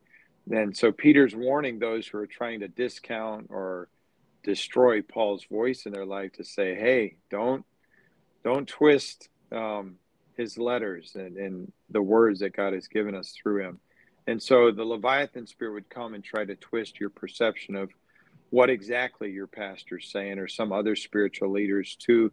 [0.50, 3.88] And so Peter's warning those who are trying to discount or
[4.42, 7.64] destroy Paul's voice in their life to say, "Hey, don't
[8.44, 9.96] don't twist um,
[10.36, 13.80] his letters and, and the words that God has given us through him."
[14.26, 17.90] And so the Leviathan spirit would come and try to twist your perception of
[18.50, 22.32] what exactly your pastor's saying or some other spiritual leaders to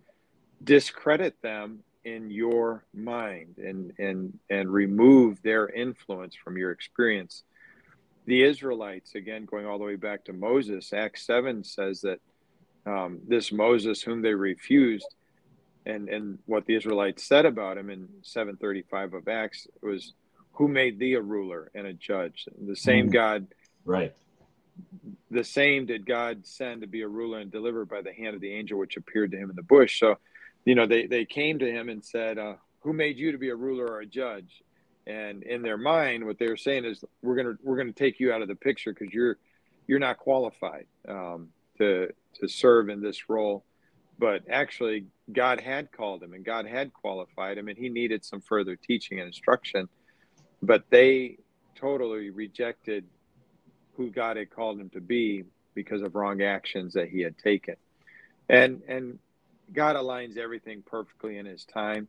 [0.64, 7.44] discredit them in your mind and and and remove their influence from your experience
[8.26, 12.20] the israelites again going all the way back to moses acts 7 says that
[12.86, 15.16] um, this moses whom they refused
[15.86, 20.14] and and what the israelites said about him in 735 of acts was
[20.56, 22.48] who made thee a ruler and a judge?
[22.66, 23.14] The same mm.
[23.14, 23.48] God,
[23.84, 24.14] right?
[25.36, 28.42] The same did God send to be a ruler and delivered by the hand of
[28.42, 30.00] the angel which appeared to him in the bush.
[30.00, 30.18] So,
[30.64, 33.50] you know, they they came to him and said, uh, "Who made you to be
[33.50, 34.64] a ruler or a judge?"
[35.06, 38.32] And in their mind, what they were saying is, "We're gonna we're gonna take you
[38.32, 39.38] out of the picture because you're
[39.88, 43.66] you're not qualified um, to to serve in this role."
[44.18, 48.40] But actually, God had called him and God had qualified him, and he needed some
[48.40, 49.90] further teaching and instruction
[50.62, 51.38] but they
[51.76, 53.06] totally rejected
[53.98, 57.76] who God had called him to be because of wrong actions that he had taken.
[58.50, 59.20] And and
[59.74, 62.08] God aligns everything perfectly in his time,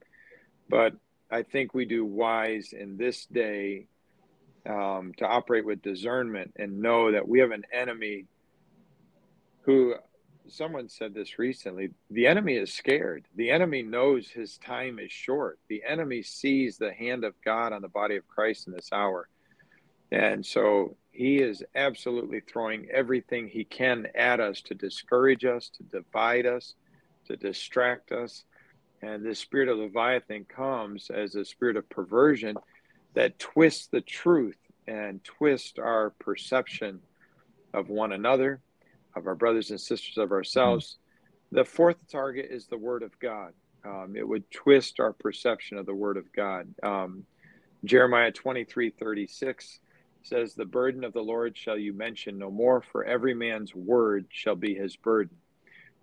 [0.68, 0.94] but
[1.31, 3.88] I think we do wise in this day
[4.66, 8.27] um, to operate with discernment and know that we have an enemy
[9.62, 9.94] who
[10.49, 13.25] someone said this recently the enemy is scared.
[13.35, 15.59] The enemy knows his time is short.
[15.68, 19.29] The enemy sees the hand of god on the body of christ in this hour.
[20.12, 25.83] And so he is absolutely throwing everything he can at us to discourage us to
[25.85, 26.74] divide us
[27.26, 28.44] to distract us
[29.02, 32.57] and this spirit of leviathan comes as a spirit of perversion
[33.14, 37.00] that twists the truth and twists our perception
[37.72, 38.61] of one another
[39.14, 40.98] of our brothers and sisters, of ourselves.
[41.52, 43.52] The fourth target is the Word of God.
[43.85, 46.74] Um, it would twist our perception of the Word of God.
[46.83, 47.24] Um,
[47.85, 49.81] Jeremiah 23 36
[50.26, 54.26] says, The burden of the Lord shall you mention no more, for every man's word
[54.30, 55.36] shall be his burden.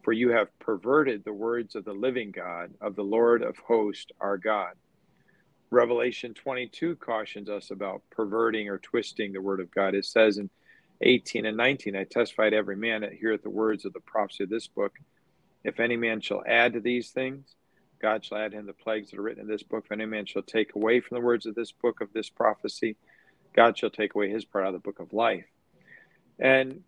[0.03, 4.11] For you have perverted the words of the living God, of the Lord of hosts,
[4.19, 4.73] our God.
[5.69, 9.95] Revelation 22 cautions us about perverting or twisting the word of God.
[9.95, 10.49] It says in
[11.01, 14.43] 18 and 19, I testify to every man that heareth the words of the prophecy
[14.43, 14.93] of this book.
[15.63, 17.55] If any man shall add to these things,
[18.01, 19.85] God shall add him the plagues that are written in this book.
[19.85, 22.97] If any man shall take away from the words of this book of this prophecy,
[23.53, 25.45] God shall take away his part out of the book of life.
[26.39, 26.81] And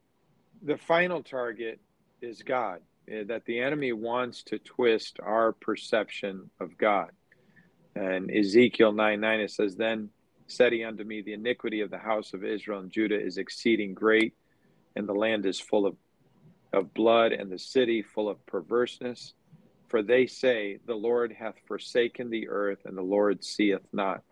[0.62, 1.80] the final target
[2.21, 7.12] is God, eh, that the enemy wants to twist our perception of God.
[7.95, 10.10] And Ezekiel 9 9, it says, Then
[10.47, 13.93] said he unto me, The iniquity of the house of Israel and Judah is exceeding
[13.93, 14.34] great,
[14.95, 15.95] and the land is full of,
[16.73, 19.34] of blood, and the city full of perverseness.
[19.88, 24.23] For they say, The Lord hath forsaken the earth, and the Lord seeth not.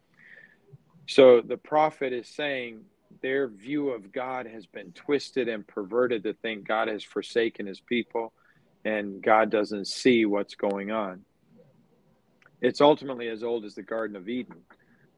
[1.07, 2.81] So the prophet is saying
[3.21, 7.79] their view of God has been twisted and perverted to think God has forsaken his
[7.79, 8.33] people
[8.85, 11.23] and God doesn't see what's going on.
[12.61, 14.61] It's ultimately as old as the Garden of Eden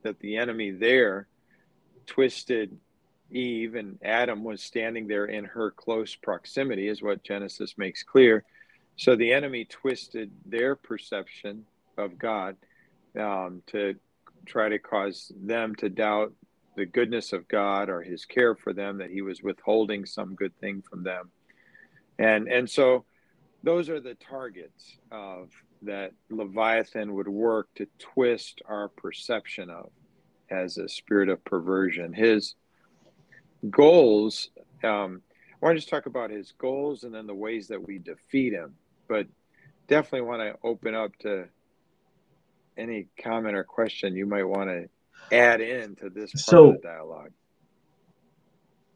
[0.04, 1.28] that the enemy there
[2.06, 2.78] twisted
[3.32, 8.44] Eve and Adam was standing there in her close proximity, is what Genesis makes clear.
[8.98, 11.66] So the enemy twisted their perception
[11.98, 12.56] of God
[13.20, 13.96] um, to
[14.46, 16.34] try to cause them to doubt
[16.76, 20.58] the goodness of God or his care for them, that he was withholding some good
[20.60, 21.32] thing from them.
[22.20, 23.06] And, and so
[23.64, 25.50] those are the targets of
[25.82, 29.90] that Leviathan would work to twist our perception of
[30.50, 32.14] as a spirit of perversion.
[32.14, 32.56] His
[33.70, 34.50] goals,
[34.84, 35.22] um,
[35.62, 38.54] I want to just talk about his goals and then the ways that we defeat
[38.54, 38.76] him.
[39.08, 39.28] But
[39.88, 41.46] definitely want to open up to
[42.78, 44.90] any comment or question you might want to
[45.36, 47.32] add in to this part so, of the dialogue.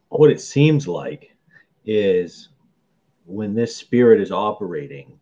[0.10, 1.36] What it seems like
[1.86, 2.50] is
[3.26, 5.20] when this spirit is operating,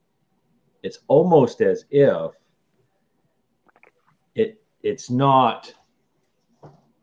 [0.84, 2.32] it's almost as if
[4.36, 5.74] it it's not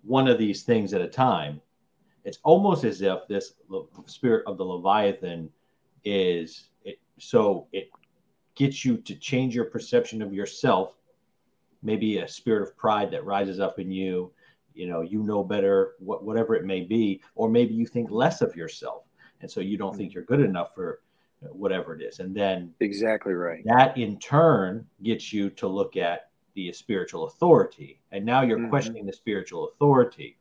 [0.02, 1.60] one of these things at a time.
[2.24, 3.52] It's almost as if this
[4.06, 5.50] spirit of the Leviathan
[6.04, 7.90] is it, so it
[8.54, 10.94] gets you to change your perception of yourself.
[11.84, 14.32] Maybe a spirit of pride that rises up in you.
[14.74, 18.40] You know, you know better, what, whatever it may be, or maybe you think less
[18.40, 19.04] of yourself,
[19.40, 20.14] and so you don't think mm.
[20.14, 21.00] you're good enough for
[21.52, 22.18] whatever it is.
[22.18, 23.62] And then exactly right.
[23.66, 28.00] That in turn gets you to look at the spiritual authority.
[28.12, 28.70] And now you're mm-hmm.
[28.70, 30.38] questioning the spiritual authority.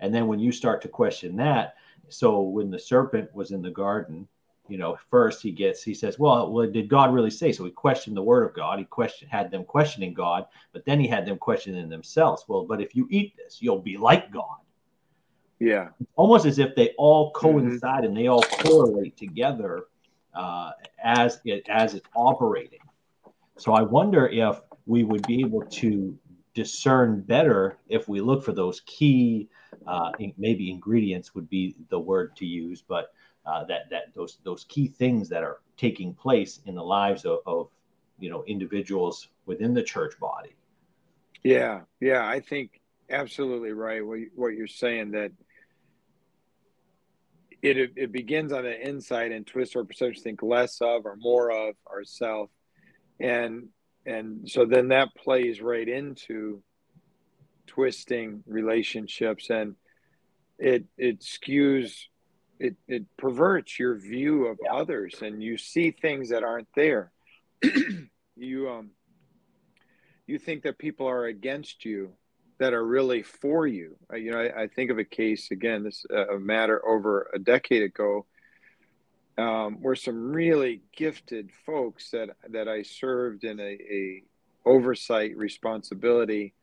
[0.00, 1.74] And then when you start to question that,
[2.08, 4.26] so when the serpent was in the garden,
[4.72, 7.52] you know, first he gets, he says, well, well, did God really say?
[7.52, 8.78] So he questioned the word of God.
[8.78, 12.46] He questioned, had them questioning God, but then he had them questioning themselves.
[12.48, 14.56] Well, but if you eat this, you'll be like God.
[15.58, 15.88] Yeah.
[16.16, 17.46] Almost as if they all mm-hmm.
[17.46, 18.06] coincide mm-hmm.
[18.06, 19.84] and they all correlate together
[20.34, 20.70] uh,
[21.04, 22.80] as it as it's operating.
[23.58, 26.18] So I wonder if we would be able to
[26.54, 29.50] discern better if we look for those key,
[29.86, 33.12] uh, maybe ingredients would be the word to use, but
[33.46, 37.38] uh, that that those those key things that are taking place in the lives of,
[37.46, 37.68] of
[38.18, 40.54] you know individuals within the church body.
[41.42, 42.80] Yeah, yeah, I think
[43.10, 44.04] absolutely right.
[44.06, 45.32] What, what you're saying that
[47.62, 51.50] it it begins on the inside and twist our perception, think less of or more
[51.50, 52.50] of ourself,
[53.20, 53.68] and
[54.06, 56.62] and so then that plays right into
[57.66, 59.76] twisting relationships and
[60.58, 61.92] it it skews
[62.62, 64.72] it it perverts your view of yeah.
[64.72, 67.12] others and you see things that aren't there
[68.36, 68.90] you um
[70.26, 72.12] you think that people are against you
[72.58, 73.96] that are really for you.
[74.12, 77.28] Uh, you know, I, I, think of a case again, this uh, a matter over
[77.34, 78.24] a decade ago,
[79.36, 84.22] um, where some really gifted folks that that I served in a, a
[84.64, 86.54] oversight responsibility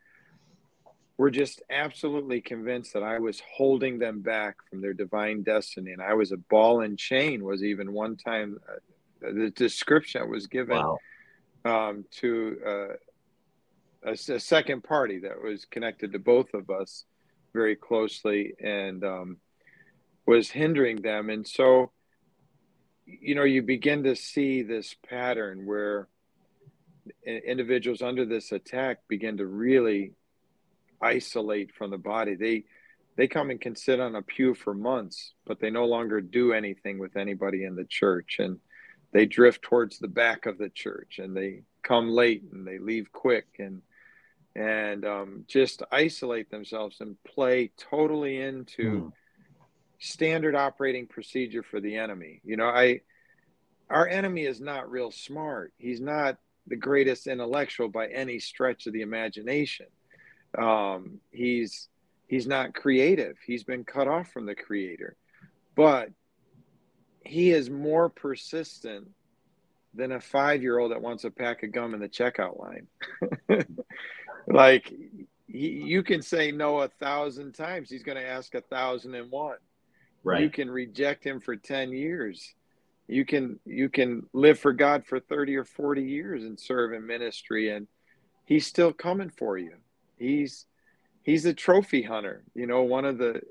[1.19, 6.01] were just absolutely convinced that I was holding them back from their divine destiny, and
[6.01, 7.43] I was a ball and chain.
[7.43, 10.97] Was even one time uh, the description that was given wow.
[11.65, 17.03] um, to uh, a, a, second party that was connected to both of us
[17.53, 19.37] very closely and um,
[20.25, 21.29] was hindering them.
[21.29, 21.91] And so,
[23.05, 26.07] you know, you begin to see this pattern where
[27.25, 30.13] individuals under this attack begin to really
[31.01, 32.35] isolate from the body.
[32.35, 32.65] They
[33.15, 36.53] they come and can sit on a pew for months, but they no longer do
[36.53, 38.59] anything with anybody in the church, and
[39.11, 43.11] they drift towards the back of the church, and they come late and they leave
[43.11, 43.81] quick, and
[44.55, 49.11] and um, just isolate themselves and play totally into mm.
[49.99, 52.41] standard operating procedure for the enemy.
[52.43, 53.01] You know, I
[53.89, 55.73] our enemy is not real smart.
[55.77, 56.37] He's not
[56.67, 59.87] the greatest intellectual by any stretch of the imagination.
[60.57, 61.89] Um, he's
[62.27, 63.37] he's not creative.
[63.45, 65.15] He's been cut off from the creator,
[65.75, 66.09] but
[67.25, 69.07] he is more persistent
[69.93, 72.87] than a five year old that wants a pack of gum in the checkout line.
[74.47, 74.93] like
[75.47, 77.89] he, you can say no a thousand times.
[77.89, 79.57] He's going to ask a thousand and one.
[80.21, 80.41] Right.
[80.41, 82.53] you can reject him for 10 years.
[83.07, 87.07] You can you can live for god for 30 or 40 years and serve in
[87.07, 87.87] ministry and
[88.45, 89.73] he's still coming for you
[90.19, 90.65] he's
[91.23, 93.41] he's a trophy hunter you know one of the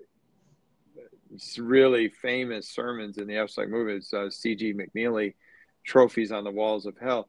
[1.58, 5.34] really famous sermons in the apostolic movement is uh, cg mcneely
[5.88, 7.28] trophies on the walls of hell.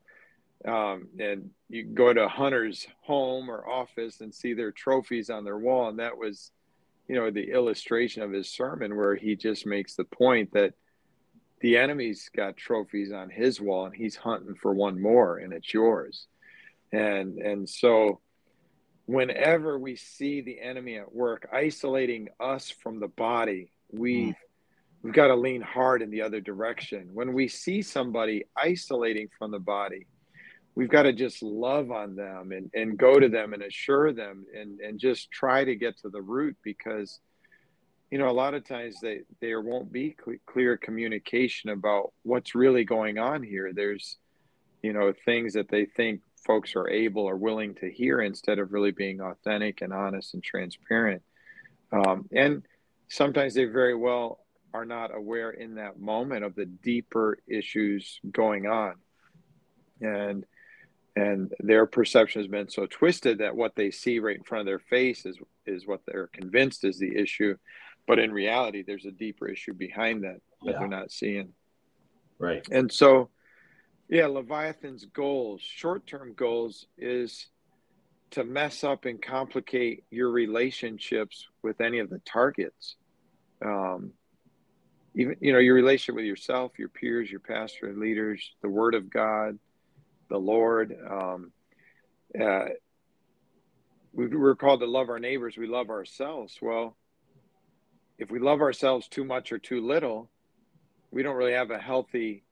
[0.66, 5.46] Um, and you go to a hunter's home or office and see their trophies on
[5.46, 5.88] their wall.
[5.88, 6.52] And that was
[7.08, 10.74] you know the illustration of his sermon where he just makes the point that
[11.62, 15.74] the enemy's got trophies on his wall and he's hunting for one more and it's
[15.74, 16.28] yours.
[16.92, 18.20] And and so
[19.10, 24.36] whenever we see the enemy at work isolating us from the body we mm.
[25.02, 29.50] we've got to lean hard in the other direction when we see somebody isolating from
[29.50, 30.06] the body
[30.76, 34.46] we've got to just love on them and, and go to them and assure them
[34.56, 37.20] and, and just try to get to the root because
[38.12, 42.54] you know a lot of times they, there won't be cl- clear communication about what's
[42.54, 44.18] really going on here there's
[44.84, 48.74] you know things that they think folks are able or willing to hear instead of
[48.74, 51.22] really being authentic and honest and transparent.
[51.92, 52.64] Um, and
[53.10, 54.40] sometimes they very well
[54.74, 58.96] are not aware in that moment of the deeper issues going on.
[60.02, 60.46] And
[61.16, 64.66] and their perception has been so twisted that what they see right in front of
[64.68, 67.56] their face is is what they're convinced is the issue.
[68.08, 70.80] But in reality there's a deeper issue behind that that yeah.
[70.80, 71.54] they're not seeing.
[72.38, 72.66] Right.
[72.72, 73.30] And so
[74.10, 77.48] yeah leviathan's goals short-term goals is
[78.32, 82.96] to mess up and complicate your relationships with any of the targets.
[83.66, 84.12] Um,
[85.16, 88.94] even you know your relationship with yourself your peers your pastor and leaders the word
[88.94, 89.58] of god
[90.30, 91.52] the lord um,
[92.40, 92.66] uh,
[94.14, 96.58] we, we're called to love our neighbors we love ourselves.
[96.62, 96.96] Well
[98.18, 100.30] if we love ourselves too much or too little
[101.12, 102.44] we don't really have a healthy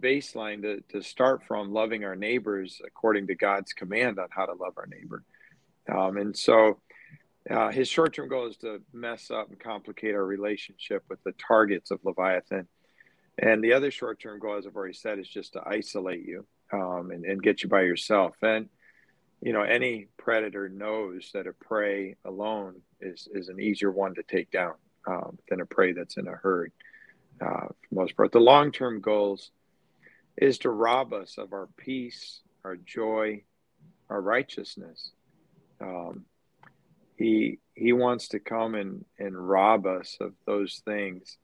[0.00, 4.52] baseline to, to start from loving our neighbors according to god's command on how to
[4.52, 5.24] love our neighbor
[5.90, 6.78] um, and so
[7.50, 11.32] uh, his short term goal is to mess up and complicate our relationship with the
[11.32, 12.66] targets of Leviathan.
[13.38, 16.44] And the other short term goal, as I've already said, is just to isolate you
[16.72, 18.34] um, and, and get you by yourself.
[18.42, 18.68] And,
[19.40, 24.22] you know, any predator knows that a prey alone is, is an easier one to
[24.24, 24.74] take down
[25.06, 26.72] um, than a prey that's in a herd
[27.40, 28.32] uh, for most part.
[28.32, 29.52] The long term goals
[30.40, 33.42] is to rob us of our peace, our joy,
[34.08, 35.10] our righteousness.
[35.80, 36.24] Um,
[37.16, 41.36] he he wants to come and and rob us of those things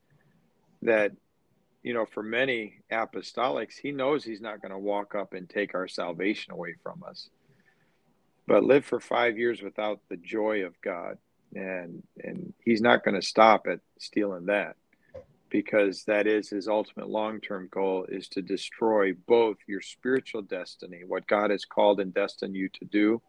[0.83, 1.13] that
[1.83, 5.75] you know for many apostolics he knows he's not going to walk up and take
[5.75, 7.29] our salvation away from us
[8.47, 11.19] but live for 5 years without the joy of God
[11.55, 14.77] and and he's not going to stop at stealing that
[15.55, 21.29] because that is his ultimate long-term goal is to destroy both your spiritual destiny what
[21.29, 23.23] God has called and destined you to do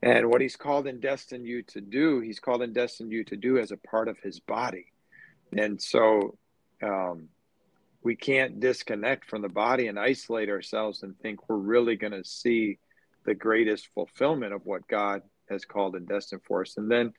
[0.00, 3.36] and what he's called and destined you to do, he's called and destined you to
[3.36, 4.86] do as a part of his body.
[5.56, 6.38] And so
[6.82, 7.28] um,
[8.04, 12.24] we can't disconnect from the body and isolate ourselves and think we're really going to
[12.24, 12.78] see
[13.26, 16.76] the greatest fulfillment of what God has called and destined for us.
[16.76, 17.12] And then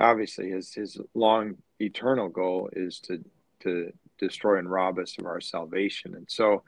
[0.00, 3.24] obviously his his long eternal goal is to
[3.60, 6.14] to destroy and rob us of our salvation.
[6.14, 6.62] And so,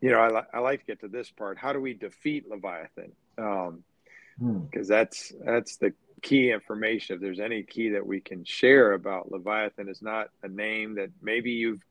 [0.00, 1.58] you know, I, I like to get to this part.
[1.58, 3.12] How do we defeat Leviathan?
[3.38, 3.84] Um,
[4.38, 4.92] because hmm.
[4.92, 5.92] that's that's the
[6.22, 7.16] key information.
[7.16, 11.10] If there's any key that we can share about Leviathan, is not a name that
[11.22, 11.82] maybe you've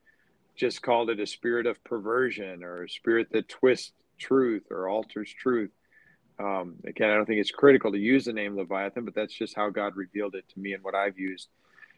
[0.56, 5.32] just called it a spirit of perversion or a spirit that twists truth or alters
[5.32, 5.70] truth.
[6.38, 9.56] Um, again, I don't think it's critical to use the name Leviathan, but that's just
[9.56, 11.48] how God revealed it to me and what I've used.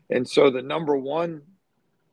[0.09, 1.43] And so, the number one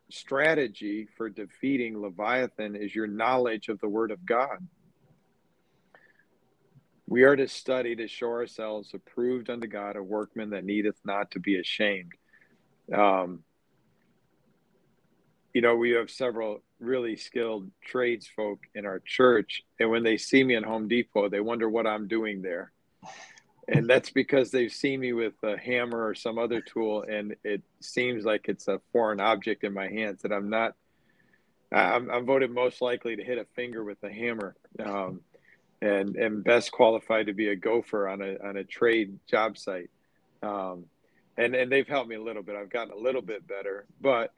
[0.09, 4.65] strategy for defeating Leviathan is your knowledge of the Word of God.
[7.07, 11.31] We are to study to show ourselves approved unto God, a workman that needeth not
[11.31, 12.11] to be ashamed.
[12.93, 13.43] Um,
[15.57, 20.43] you know, we have several really skilled tradesfolk in our church, and when they see
[20.43, 22.71] me in Home Depot, they wonder what I'm doing there.
[23.67, 27.63] And that's because they've seen me with a hammer or some other tool, and it
[27.79, 30.75] seems like it's a foreign object in my hands that I'm not.
[31.71, 34.55] I'm, I'm voted most likely to hit a finger with a hammer.
[34.79, 35.21] Um,
[35.81, 39.89] and and best qualified to be a gopher on a on a trade job site.
[40.43, 40.85] Um,
[41.35, 42.55] and and they've helped me a little bit.
[42.55, 44.33] I've gotten a little bit better, but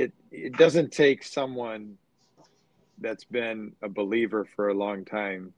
[0.00, 1.98] it it doesn't take someone
[2.98, 5.52] that's been a believer for a long time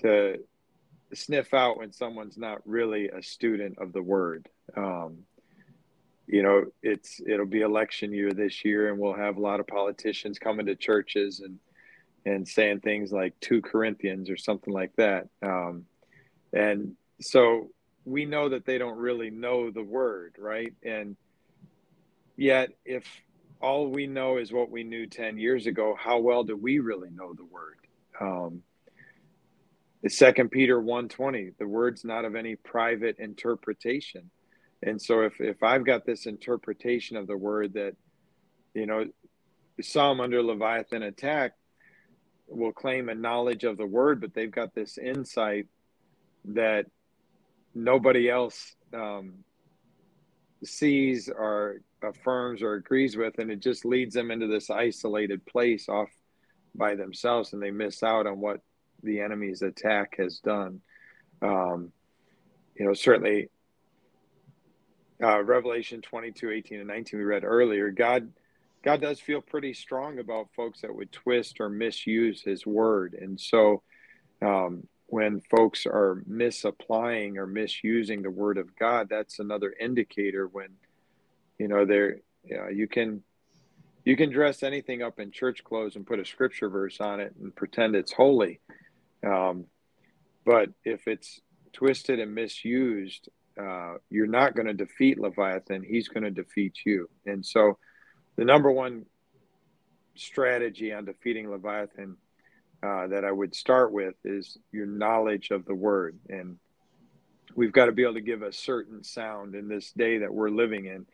[0.00, 0.38] to
[1.12, 4.48] sniff out when someone's not really a student of the word.
[4.76, 5.18] Um,
[6.28, 9.66] you know, it's it'll be election year this year, and we'll have a lot of
[9.66, 11.58] politicians coming to churches and
[12.24, 15.26] and saying things like 2 Corinthians or something like that.
[15.42, 15.86] Um,
[16.52, 17.70] and so
[18.04, 20.72] we know that they don't really know the word, right?
[20.84, 21.16] And
[22.36, 23.04] yet, if
[23.62, 27.10] all we know is what we knew 10 years ago, how well do we really
[27.10, 27.78] know the word?
[28.20, 28.62] Um,
[30.08, 34.30] Second Peter 1:20, the word's not of any private interpretation.
[34.82, 37.94] And so if if I've got this interpretation of the word that,
[38.74, 39.06] you know,
[39.80, 41.52] some under Leviathan attack
[42.48, 45.68] will claim a knowledge of the word, but they've got this insight
[46.46, 46.86] that
[47.74, 49.44] nobody else um,
[50.64, 55.88] sees or affirms or agrees with, and it just leads them into this isolated place
[55.88, 56.08] off
[56.74, 58.60] by themselves, and they miss out on what
[59.02, 60.80] the enemy's attack has done.
[61.40, 61.92] Um,
[62.74, 63.50] you know, certainly,
[65.22, 68.32] uh, Revelation 22, 18, and 19, we read earlier, God
[68.82, 73.14] God does feel pretty strong about folks that would twist or misuse his word.
[73.14, 73.82] And so
[74.40, 80.68] um, when folks are misapplying or misusing the word of God, that's another indicator when,
[81.62, 83.22] you know, there you, know, you can
[84.04, 87.34] you can dress anything up in church clothes and put a scripture verse on it
[87.40, 88.58] and pretend it's holy.
[89.24, 89.66] Um,
[90.44, 91.40] but if it's
[91.72, 95.84] twisted and misused, uh, you're not going to defeat Leviathan.
[95.84, 97.08] He's going to defeat you.
[97.26, 97.78] And so,
[98.34, 99.06] the number one
[100.16, 102.16] strategy on defeating Leviathan
[102.82, 106.18] uh, that I would start with is your knowledge of the word.
[106.28, 106.56] And
[107.54, 110.50] we've got to be able to give a certain sound in this day that we're
[110.50, 111.06] living in.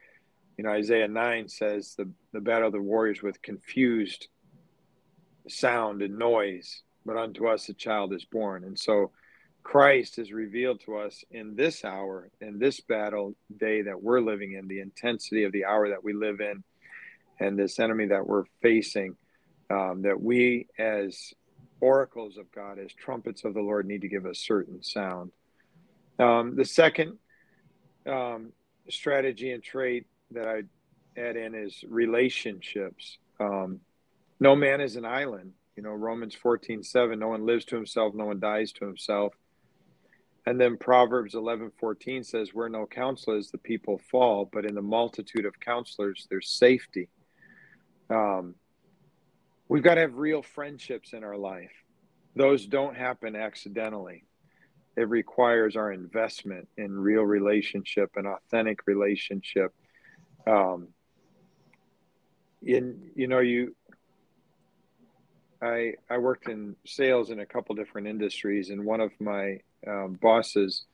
[0.59, 4.26] You know, Isaiah 9 says the, the battle of the warriors with confused
[5.46, 8.64] sound and noise, but unto us a child is born.
[8.64, 9.12] And so
[9.62, 14.54] Christ is revealed to us in this hour, in this battle day that we're living
[14.54, 16.64] in, the intensity of the hour that we live in,
[17.38, 19.16] and this enemy that we're facing.
[19.70, 21.34] Um, that we, as
[21.80, 25.30] oracles of God, as trumpets of the Lord, need to give a certain sound.
[26.18, 27.18] Um, the second
[28.06, 28.52] um,
[28.88, 30.62] strategy and trait that I
[31.20, 33.18] add in is relationships.
[33.41, 33.81] Um,
[34.41, 35.53] no man is an island.
[35.76, 39.35] You know, Romans 14, 7, no one lives to himself, no one dies to himself.
[40.47, 44.74] And then Proverbs 11, 14 says, where no counsel is, the people fall, but in
[44.74, 47.09] the multitude of counselors, there's safety.
[48.11, 48.55] Um,
[49.68, 51.72] we've got to have real friendships in our life.
[52.35, 54.24] Those don't happen accidentally
[54.99, 59.72] it requires our investment in real relationship and authentic relationship
[60.47, 60.89] um,
[62.62, 63.74] in you know you
[65.62, 70.18] i i worked in sales in a couple different industries and one of my um,
[70.20, 70.84] bosses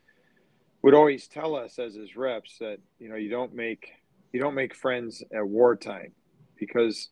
[0.82, 3.90] would always tell us as his reps that you know you don't make
[4.32, 6.12] you don't make friends at wartime
[6.56, 7.08] because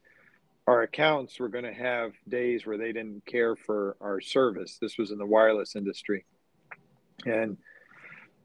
[0.66, 4.78] our accounts were going to have days where they didn't care for our service.
[4.80, 6.24] This was in the wireless industry.
[7.26, 7.56] And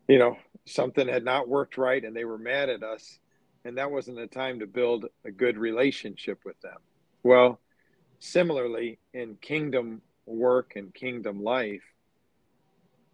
[0.08, 3.20] you know something had not worked right and they were mad at us
[3.68, 6.78] and that wasn't the time to build a good relationship with them.
[7.22, 7.60] Well
[8.20, 11.84] similarly in kingdom work and kingdom life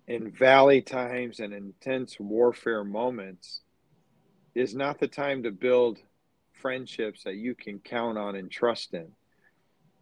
[0.08, 3.62] in valley times and intense warfare moments
[4.56, 5.98] is not the time to build
[6.54, 9.08] friendships that you can count on and trust in.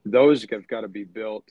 [0.06, 1.48] Those have got to be built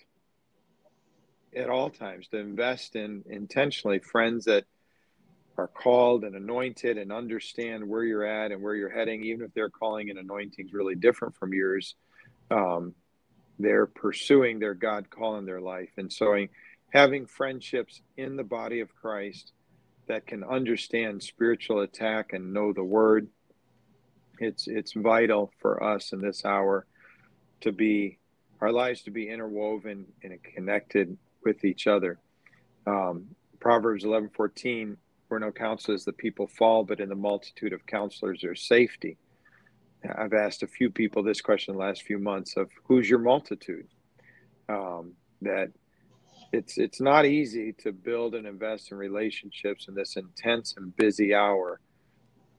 [1.57, 4.65] at all times to invest in intentionally friends that
[5.61, 9.53] are called and anointed and understand where you're at and where you're heading, even if
[9.53, 11.95] their calling and anointing is really different from yours.
[12.51, 12.95] Um,
[13.59, 15.91] they're pursuing their God call in their life.
[15.99, 16.47] And so
[16.95, 19.53] having friendships in the body of Christ
[20.09, 23.29] that can understand spiritual attack and know the word,
[24.39, 26.87] it's it's vital for us in this hour
[27.61, 28.19] to be
[28.63, 32.19] our lives to be interwoven and connected with each other.
[32.87, 33.27] Um,
[33.61, 34.97] Proverbs 11:14,
[35.31, 39.17] where no counsel is the people fall, but in the multitude of counselors there's safety.
[40.17, 43.87] I've asked a few people this question the last few months of who's your multitude?
[44.69, 45.13] Um,
[45.43, 45.71] that
[46.53, 51.35] it's it's not easy to build and invest in relationships in this intense and busy
[51.35, 51.81] hour,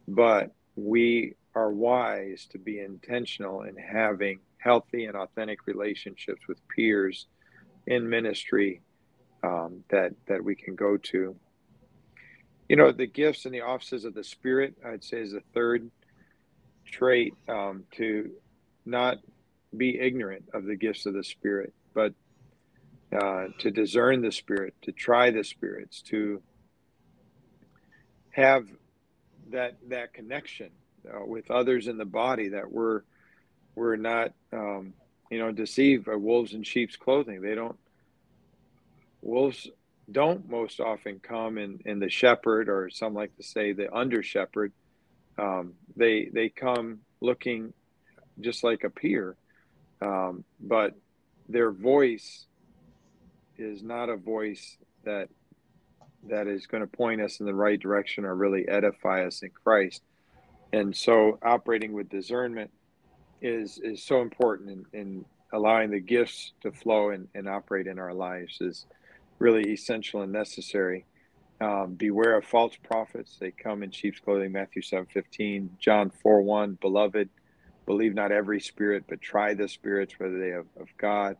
[0.07, 7.27] but we are wise to be intentional in having healthy and authentic relationships with peers
[7.87, 8.81] in ministry
[9.43, 11.35] um, that that we can go to.
[12.71, 15.91] You know, the gifts and the offices of the Spirit, I'd say, is the third
[16.85, 18.31] trait um, to
[18.85, 19.17] not
[19.75, 22.13] be ignorant of the gifts of the Spirit, but
[23.11, 26.41] uh, to discern the Spirit, to try the spirits, to
[28.29, 28.67] have
[29.49, 30.69] that that connection
[31.13, 33.01] uh, with others in the body that we're
[33.75, 34.93] we're not um,
[35.29, 37.41] you know, deceived by wolves in sheep's clothing.
[37.41, 37.77] They don't,
[39.21, 39.69] wolves
[40.09, 44.23] don't most often come in, in the shepherd, or some like to say the under
[44.23, 44.71] shepherd.
[45.37, 47.73] Um, they, they come looking
[48.39, 49.35] just like a peer,
[50.01, 50.95] um, but
[51.47, 52.45] their voice
[53.57, 55.29] is not a voice that
[56.27, 59.49] that is going to point us in the right direction or really edify us in
[59.49, 60.03] Christ.
[60.71, 62.71] And so operating with discernment
[63.41, 67.99] is is so important in, in allowing the gifts to flow and, and operate in
[67.99, 68.85] our lives is
[69.41, 71.05] really essential and necessary.
[71.61, 74.51] Um, beware of false prophets; they come in sheep's clothing.
[74.53, 76.77] Matthew seven fifteen, John four one.
[76.81, 77.29] Beloved,
[77.85, 81.37] believe not every spirit, but try the spirits whether they are of God.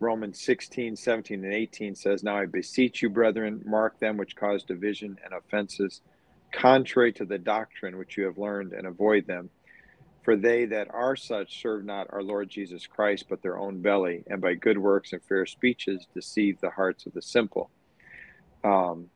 [0.00, 4.62] Romans 16, 17, and 18 says, Now I beseech you, brethren, mark them which cause
[4.62, 6.02] division and offenses,
[6.52, 9.50] contrary to the doctrine which you have learned, and avoid them.
[10.28, 14.24] For they that are such serve not our Lord Jesus Christ, but their own belly,
[14.26, 17.70] and by good works and fair speeches deceive the hearts of the simple.
[18.62, 19.06] Um,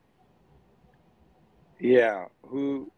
[1.78, 2.90] yeah, who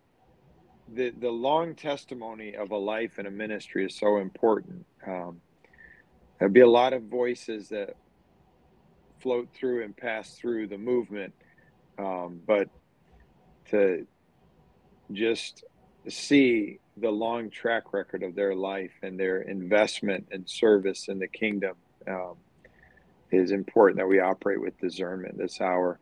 [0.95, 4.87] the the long testimony of a life and a ministry is so important.
[5.05, 5.41] Um,
[6.39, 7.97] there'll be a lot of voices that
[9.19, 11.35] float through and pass through the movement,
[11.99, 12.69] um, but
[13.71, 14.07] to
[15.11, 15.65] just
[16.09, 21.27] see the long track record of their life and their investment and service in the
[21.27, 21.77] kingdom
[22.07, 22.37] um,
[23.31, 25.99] is important that we operate with discernment this hour.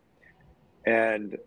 [0.84, 1.38] And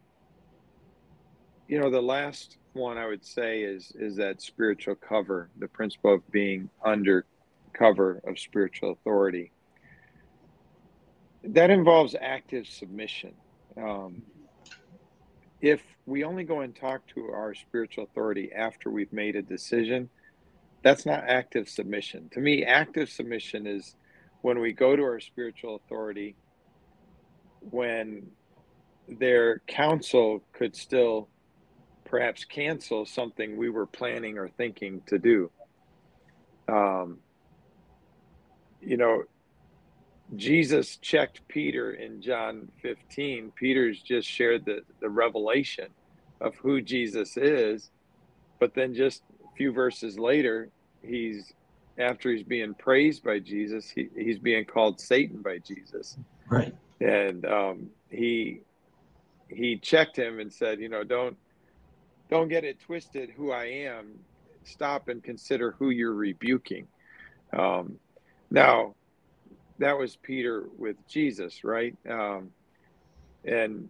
[1.67, 6.13] you know, the last one I would say is is that spiritual cover, the principle
[6.13, 7.25] of being under
[7.73, 9.51] cover of spiritual authority.
[11.43, 13.33] That involves active submission.
[13.77, 14.23] Um,
[15.61, 20.09] if we only go and talk to our spiritual authority after we've made a decision,
[20.83, 22.29] that's not active submission.
[22.33, 23.95] To me, active submission is
[24.41, 26.35] when we go to our spiritual authority
[27.71, 28.27] when
[29.07, 31.27] their counsel could still
[32.05, 35.49] perhaps cancel something we were planning or thinking to do.
[36.67, 37.17] Um,
[38.79, 39.23] you know,
[40.35, 43.51] Jesus checked Peter in John 15.
[43.55, 45.87] Peter's just shared the, the revelation
[46.41, 47.91] of who Jesus is.
[48.59, 50.69] But then just a few verses later,
[51.03, 51.53] he's
[51.97, 56.17] after he's being praised by Jesus, he, he's being called Satan by Jesus.
[56.49, 56.75] Right.
[56.99, 58.61] And um, he
[59.49, 61.37] he checked him and said, you know, don't
[62.29, 64.19] don't get it twisted who I am.
[64.63, 66.87] Stop and consider who you're rebuking.
[67.53, 67.99] Um,
[68.49, 68.95] now,
[69.79, 71.95] that was Peter with Jesus, right?
[72.09, 72.51] Um,
[73.43, 73.89] and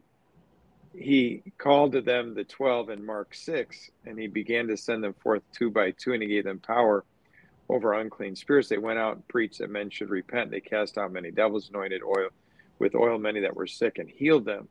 [0.98, 5.14] he called to them the 12 in Mark 6, and he began to send them
[5.14, 7.04] forth two by two, and he gave them power
[7.70, 8.70] over unclean spirits.
[8.70, 10.52] They went out and preached that men should repent.
[10.52, 12.30] They cast out many devils, anointed oil
[12.80, 14.68] with oil many that were sick, and healed them.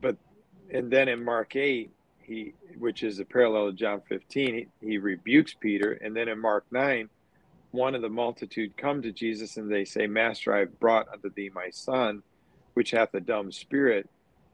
[0.00, 0.16] But
[0.70, 1.90] and then in Mark 8,
[2.22, 6.38] he which is a parallel to John 15, he, he rebukes Peter, and then in
[6.38, 7.08] Mark 9,
[7.76, 11.30] one of the multitude come to Jesus and they say, Master, I have brought unto
[11.30, 12.22] thee my son,
[12.74, 14.08] which hath a dumb spirit.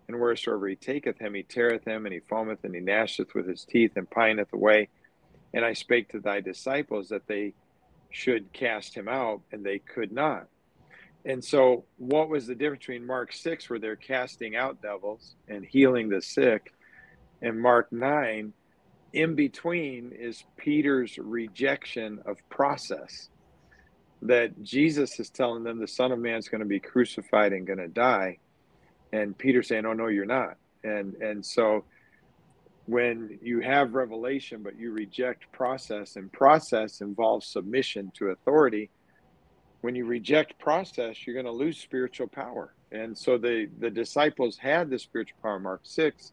[0.09, 3.49] And wheresoever he taketh him, he teareth him, and he foameth, and he gnasheth with
[3.49, 4.89] his teeth, and pineth away.
[5.55, 7.55] And I spake to thy disciples that they
[8.11, 10.49] should cast him out, and they could not.
[11.25, 15.64] And so, what was the difference between Mark 6, where they're casting out devils and
[15.64, 16.73] healing the sick,
[17.41, 18.53] and Mark 9,
[19.12, 23.28] in between is Peter's rejection of process.
[24.22, 27.66] That Jesus is telling them the Son of Man is going to be crucified and
[27.66, 28.38] going to die,
[29.12, 31.84] and Peter saying, "Oh no, you're not." And and so
[32.86, 38.90] when you have revelation but you reject process, and process involves submission to authority.
[39.80, 42.74] When you reject process, you're going to lose spiritual power.
[42.92, 46.32] And so the the disciples had the spiritual power, Mark six,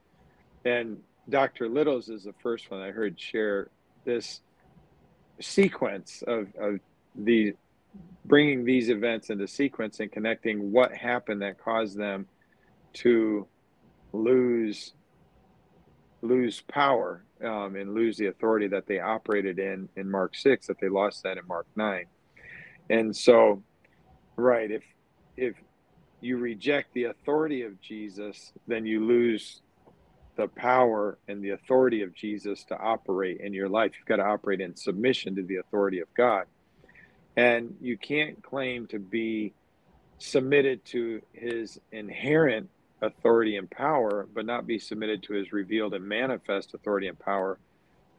[0.64, 1.70] and Dr.
[1.70, 3.70] Littles is the first one I heard share
[4.06, 4.42] this
[5.40, 6.80] sequence of, of
[7.16, 7.54] the
[8.26, 12.28] bringing these events into sequence and connecting what happened that caused them
[12.94, 13.48] to
[14.14, 14.94] lose
[16.22, 20.80] lose power um, and lose the authority that they operated in in Mark six that
[20.82, 22.06] they lost that in Mark nine,
[22.90, 23.64] and so
[24.36, 24.84] right if
[25.38, 25.56] if
[26.22, 29.62] you reject the authority of Jesus, then you lose
[30.40, 33.92] the power and the authority of Jesus to operate in your life.
[33.98, 36.46] You've got to operate in submission to the authority of God.
[37.36, 39.54] And you can't claim to be
[40.18, 42.70] submitted to his inherent
[43.02, 47.60] authority and power, but not be submitted to his revealed and manifest authority and power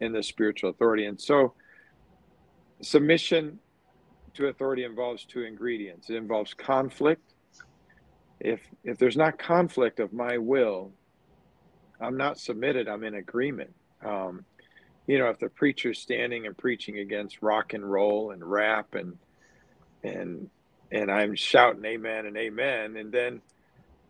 [0.01, 1.07] in the spiritual authority.
[1.07, 1.55] And so,
[2.83, 3.59] submission
[4.35, 7.33] to authority involves two ingredients it involves conflict.
[8.41, 10.93] If, if there's not conflict of my will
[12.01, 12.89] I'm not submitted.
[12.89, 13.75] I'm in agreement.
[14.05, 14.45] Um,
[15.07, 19.19] you know, if the preacher's standing and preaching against rock and roll and rap and
[20.03, 20.49] and
[20.93, 23.43] and I'm shouting amen and amen, and then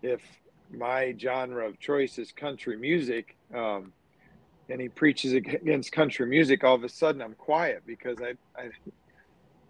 [0.02, 0.20] if
[0.70, 3.92] my genre of choice is country music, um,
[4.68, 8.34] and he preaches against country music, all of a sudden I'm quiet because I,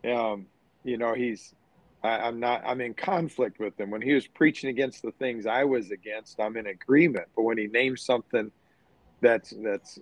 [0.06, 0.46] I um,
[0.84, 1.54] you know, he's
[2.02, 3.90] I, am not I'm in conflict with him.
[3.90, 7.28] When he was preaching against the things I was against, I'm in agreement.
[7.36, 8.50] But when he names something
[9.20, 9.98] that's that's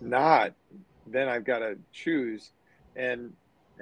[0.00, 0.52] not,
[1.06, 2.52] then I've got to choose.
[2.96, 3.32] And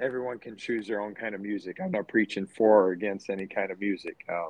[0.01, 1.79] everyone can choose their own kind of music.
[1.81, 4.25] I'm not preaching for or against any kind of music.
[4.27, 4.49] Um,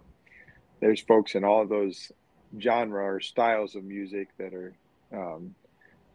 [0.80, 2.11] there's folks in all of those
[2.59, 4.74] genre or styles of music that are
[5.14, 5.55] um,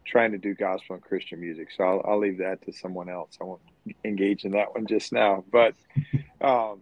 [0.05, 1.69] trying to do gospel and Christian music.
[1.75, 3.37] So I'll, I'll leave that to someone else.
[3.39, 3.61] I won't
[4.03, 5.43] engage in that one just now.
[5.51, 5.75] But
[6.41, 6.81] um,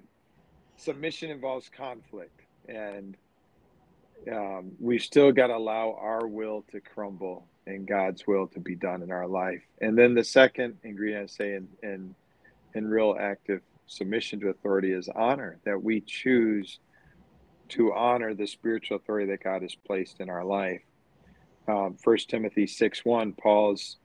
[0.77, 3.15] submission involves conflict, and
[4.31, 8.75] um, we still got to allow our will to crumble and God's will to be
[8.75, 9.61] done in our life.
[9.81, 12.15] And then the second ingredient I say in, in,
[12.73, 16.79] in real active submission to authority is honor, that we choose
[17.69, 20.81] to honor the spiritual authority that God has placed in our life.
[21.67, 23.97] Um, 1 Timothy 6 1, Paul's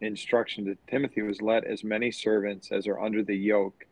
[0.00, 3.86] instruction to Timothy was let as many servants as are under the yoke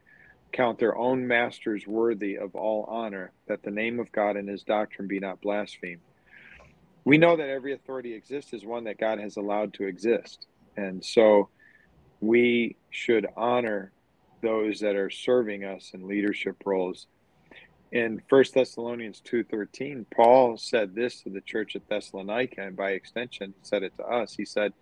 [0.53, 4.63] count their own masters worthy of all honor, that the name of God and his
[4.63, 6.01] doctrine be not blasphemed.
[7.05, 10.47] We know that every authority exists is one that God has allowed to exist.
[10.77, 11.49] And so
[12.21, 13.93] we should honor
[14.43, 17.07] those that are serving us in leadership roles.
[17.93, 23.55] In 1 Thessalonians 2:13, Paul said this to the church at Thessalonica and by extension
[23.63, 24.35] said it to us.
[24.35, 24.73] He said,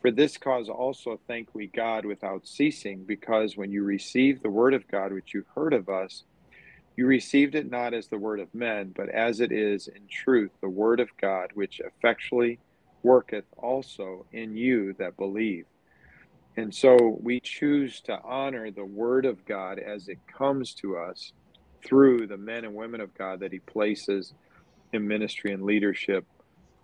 [0.00, 4.74] for this cause also thank we God without ceasing, because when you received the word
[4.74, 6.24] of God which you heard of us,
[6.96, 10.50] you received it not as the word of men, but as it is in truth
[10.60, 12.58] the word of God, which effectually
[13.02, 15.66] worketh also in you that believe.
[16.56, 21.32] And so we choose to honor the word of God as it comes to us
[21.84, 24.34] through the men and women of God that he places
[24.92, 26.26] in ministry and leadership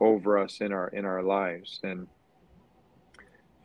[0.00, 1.80] over us in our in our lives.
[1.82, 2.06] And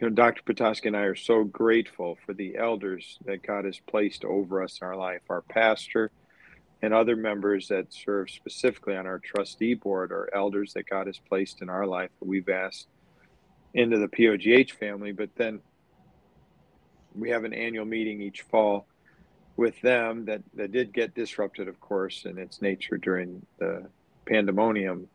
[0.02, 0.41] you know, Dr.
[0.41, 4.80] Petoskey and I are so grateful for the elders that God has placed over us
[4.82, 5.22] in our life.
[5.30, 6.10] Our pastor
[6.82, 11.20] and other members that serve specifically on our trustee board are elders that God has
[11.20, 12.88] placed in our life that we've asked
[13.76, 15.12] into the POGH family.
[15.12, 15.60] But then
[17.14, 18.88] we have an annual meeting each fall
[19.56, 23.88] with them that, that did get disrupted, of course, in its nature during the
[24.26, 25.08] pandemonium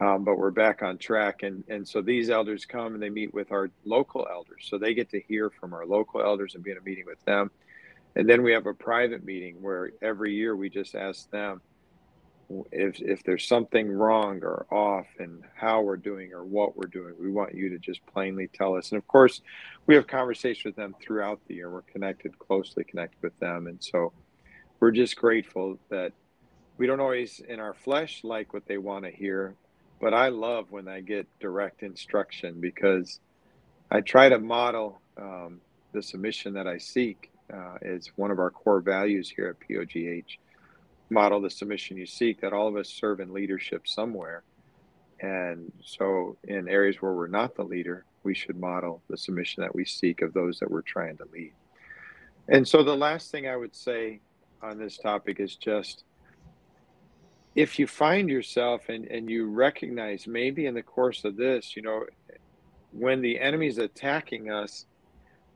[0.00, 1.42] um, but we're back on track.
[1.42, 4.66] And, and so these elders come and they meet with our local elders.
[4.68, 7.22] So they get to hear from our local elders and be in a meeting with
[7.24, 7.50] them.
[8.16, 11.60] And then we have a private meeting where every year we just ask them
[12.72, 17.14] if, if there's something wrong or off in how we're doing or what we're doing.
[17.20, 18.90] We want you to just plainly tell us.
[18.90, 19.42] And of course,
[19.86, 21.70] we have conversations with them throughout the year.
[21.70, 23.66] We're connected, closely connected with them.
[23.66, 24.12] And so
[24.80, 26.12] we're just grateful that
[26.78, 29.54] we don't always in our flesh like what they want to hear
[30.00, 33.20] but I love when I get direct instruction because
[33.90, 35.60] I try to model um,
[35.92, 37.30] the submission that I seek.
[37.52, 40.38] Uh, it's one of our core values here at POGH.
[41.10, 44.44] Model the submission you seek, that all of us serve in leadership somewhere.
[45.20, 49.74] And so, in areas where we're not the leader, we should model the submission that
[49.74, 51.52] we seek of those that we're trying to lead.
[52.48, 54.20] And so, the last thing I would say
[54.62, 56.04] on this topic is just
[57.54, 61.82] if you find yourself and, and you recognize maybe in the course of this, you
[61.82, 62.04] know,
[62.92, 64.86] when the enemy's attacking us,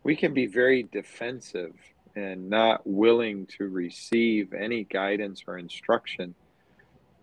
[0.02, 1.72] we can be very defensive
[2.16, 6.34] and not willing to receive any guidance or instruction.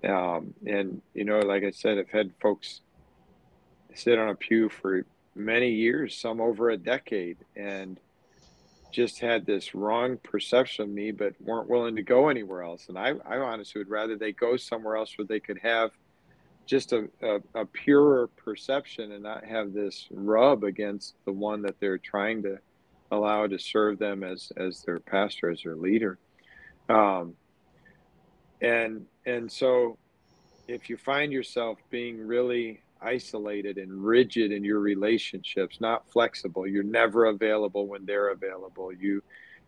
[0.03, 2.82] Um, and, you know, like I said, I've had folks
[3.93, 5.05] sit on a pew for
[5.36, 7.99] many years, some over a decade, and
[8.91, 12.87] just had this wrong perception of me, but weren't willing to go anywhere else.
[12.89, 15.91] And I, I honestly would rather they go somewhere else where they could have
[16.65, 21.79] just a, a, a, purer perception and not have this rub against the one that
[21.79, 22.57] they're trying to
[23.11, 26.17] allow to serve them as, as their pastor, as their leader.
[26.87, 27.33] Um,
[28.61, 29.97] and, and so
[30.67, 36.67] if you find yourself being really isolated and rigid in your relationships, not flexible.
[36.67, 38.93] You're never available when they're available.
[38.93, 39.23] You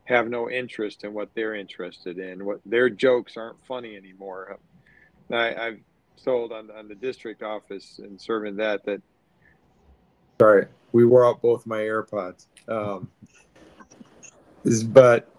[0.05, 2.45] have no interest in what they're interested in.
[2.45, 4.57] What their jokes aren't funny anymore.
[5.31, 5.79] I, I've
[6.23, 9.01] told on, on the district office and serving that that.
[10.39, 12.47] Sorry, we wore out both my AirPods.
[12.67, 13.09] Um,
[14.65, 15.29] is, but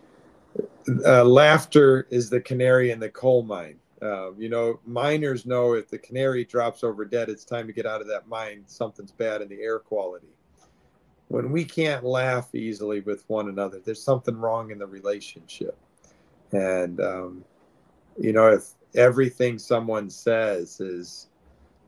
[1.05, 3.79] uh, laughter is the canary in the coal mine.
[4.05, 7.87] Uh, you know, miners know if the canary drops over dead, it's time to get
[7.87, 8.63] out of that mine.
[8.67, 10.29] Something's bad in the air quality.
[11.29, 15.77] When we can't laugh easily with one another, there's something wrong in the relationship.
[16.53, 17.45] And, um,
[18.19, 21.29] you know, if everything someone says is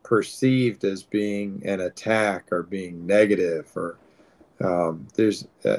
[0.03, 3.99] perceived as being an attack or being negative, or
[4.64, 5.79] um, there's uh,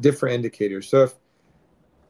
[0.00, 0.88] different indicators.
[0.88, 1.14] So if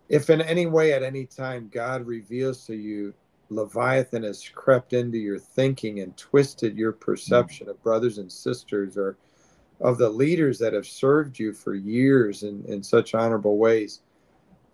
[0.08, 3.12] if in any way at any time God reveals to you
[3.50, 9.16] Leviathan has crept into your thinking and twisted your perception of brothers and sisters or
[9.80, 14.00] of the leaders that have served you for years in, in such honorable ways.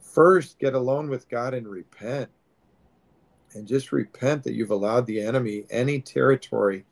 [0.00, 2.30] First, get alone with God and repent.
[3.54, 6.86] And just repent that you've allowed the enemy any territory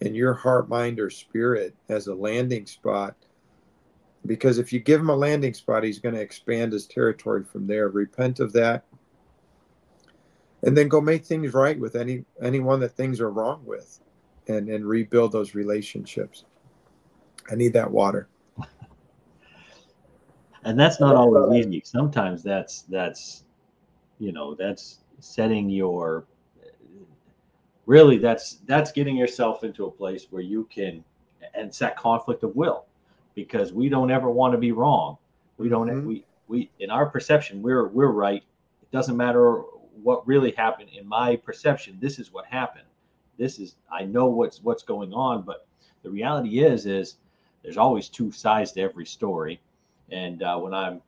[0.00, 3.14] in your heart, mind, or spirit as a landing spot.
[4.24, 7.66] Because if you give him a landing spot, he's going to expand his territory from
[7.66, 7.88] there.
[7.88, 8.84] Repent of that
[10.62, 14.00] and then go make things right with any anyone that things are wrong with
[14.48, 16.44] and and rebuild those relationships.
[17.50, 18.28] I need that water.
[20.62, 21.80] And that's not always easy.
[21.86, 23.44] Sometimes that's that's
[24.18, 26.26] you know that's setting your
[27.86, 31.02] really that's that's getting yourself into a place where you can
[31.54, 32.84] and it's that conflict of will
[33.34, 35.16] because we don't ever want to be wrong.
[35.56, 36.06] We don't mm-hmm.
[36.06, 38.42] we we in our perception we're we're right.
[38.82, 39.62] It doesn't matter
[40.02, 42.86] what really happened in my perception this is what happened.
[43.38, 45.66] This is i know what's what's going on but
[46.02, 47.16] the reality is is
[47.62, 49.60] there's always two sides to every story.
[50.10, 51.00] And uh, when i'm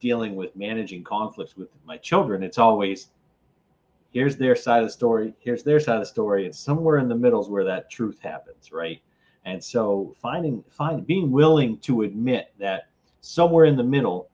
[0.00, 3.08] dealing with managing conflicts with my children it's always
[4.12, 7.08] here's their side of the story here's their side of the story and somewhere in
[7.08, 9.00] the middle is where that truth happens right?
[9.44, 12.88] And so finding find being willing to admit that
[13.20, 14.28] somewhere in the middle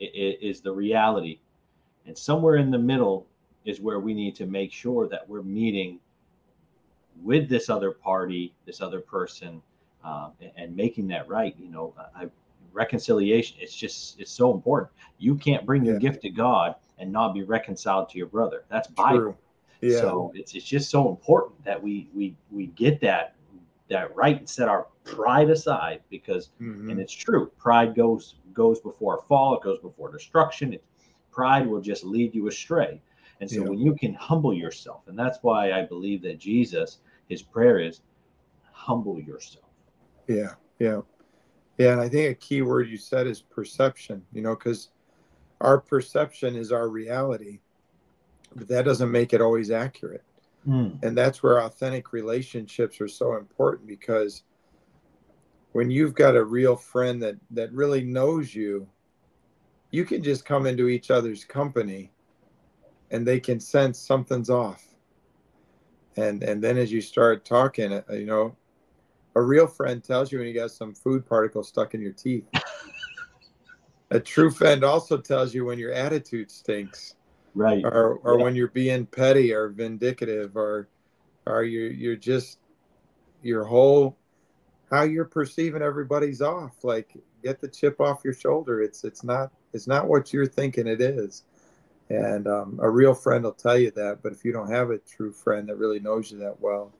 [0.00, 1.38] is the reality
[2.06, 3.26] and somewhere in the middle
[3.64, 5.98] is where we need to make sure that we're meeting
[7.22, 9.62] with this other party, this other person,
[10.04, 11.54] uh, and, and, making that right.
[11.58, 12.28] You know, I,
[12.72, 14.92] reconciliation, it's just, it's so important.
[15.18, 18.64] You can't bring your gift to God and not be reconciled to your brother.
[18.68, 19.38] That's Bible.
[19.80, 20.00] Yeah.
[20.00, 23.34] So it's, it's just so important that we, we, we get that,
[23.88, 26.90] that right and set our pride aside because, mm-hmm.
[26.90, 29.56] and it's true, pride goes, goes before a fall.
[29.56, 30.74] It goes before destruction.
[30.74, 30.84] It,
[31.34, 33.00] pride will just lead you astray.
[33.40, 33.68] And so yeah.
[33.68, 38.00] when you can humble yourself, and that's why I believe that Jesus, his prayer is
[38.72, 39.64] humble yourself.
[40.28, 41.00] Yeah, yeah.
[41.76, 44.90] Yeah, and I think a key word you said is perception, you know, because
[45.60, 47.58] our perception is our reality,
[48.54, 50.22] but that doesn't make it always accurate.
[50.66, 51.02] Mm.
[51.02, 54.44] And that's where authentic relationships are so important because
[55.72, 58.88] when you've got a real friend that that really knows you
[59.94, 62.10] you can just come into each other's company
[63.12, 64.82] and they can sense something's off.
[66.16, 68.56] And and then as you start talking uh, you know
[69.36, 72.44] a real friend tells you when you got some food particle stuck in your teeth.
[74.10, 77.14] A true friend also tells you when your attitude stinks
[77.54, 77.84] right.
[77.84, 78.44] or or yeah.
[78.44, 80.88] when you're being petty or vindictive or
[81.46, 82.58] or you're you're just
[83.42, 84.16] your whole
[84.90, 86.82] how you're perceiving everybody's off.
[86.82, 90.86] Like get the chip off your shoulder it's it's not it's not what you're thinking
[90.86, 91.42] it is.
[92.08, 94.20] And um, a real friend will tell you that.
[94.22, 96.92] But if you don't have a true friend that really knows you that well,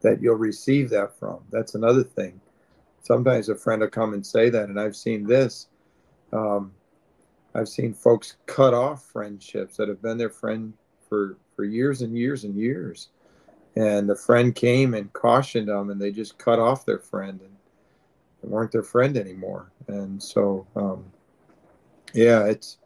[0.00, 1.40] that you'll receive that from.
[1.50, 2.40] That's another thing.
[3.02, 4.68] Sometimes a friend will come and say that.
[4.68, 5.66] And I've seen this.
[6.32, 6.72] Um,
[7.54, 10.72] I've seen folks cut off friendships that have been their friend
[11.08, 13.08] for, for years and years and years.
[13.76, 17.56] And the friend came and cautioned them, and they just cut off their friend and
[18.48, 19.70] weren't their friend anymore.
[19.88, 21.04] And so, um,
[22.14, 22.78] yeah it's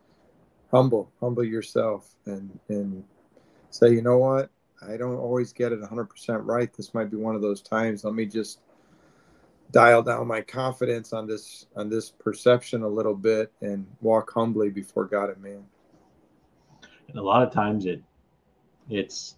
[0.71, 3.05] humble humble yourself and and
[3.71, 4.51] say you know what?
[4.81, 6.09] I don't always get it 100%
[6.45, 6.73] right.
[6.73, 8.05] This might be one of those times.
[8.05, 8.61] Let me just
[9.73, 14.71] dial down my confidence on this on this perception a little bit and walk humbly
[14.71, 15.65] before god and man.
[17.09, 18.03] And a lot of times it
[18.89, 19.37] it's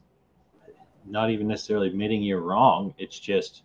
[1.06, 2.94] not even necessarily admitting you're wrong.
[2.98, 3.62] It's just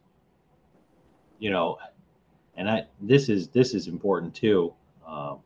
[1.39, 1.77] you know
[2.57, 4.73] and i this is this is important too
[5.07, 5.39] um,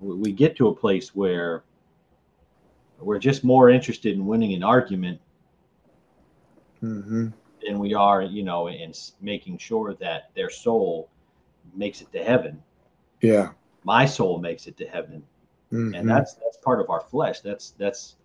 [0.00, 1.64] we get to a place where
[2.98, 5.20] we're just more interested in winning an argument
[6.82, 7.28] mm-hmm.
[7.64, 11.08] than we are, you know, in making sure that their soul
[11.74, 12.62] makes it to heaven.
[13.20, 13.50] Yeah,
[13.84, 15.22] my soul makes it to heaven,
[15.72, 15.94] mm-hmm.
[15.94, 17.40] and that's that's part of our flesh.
[17.40, 18.16] That's that's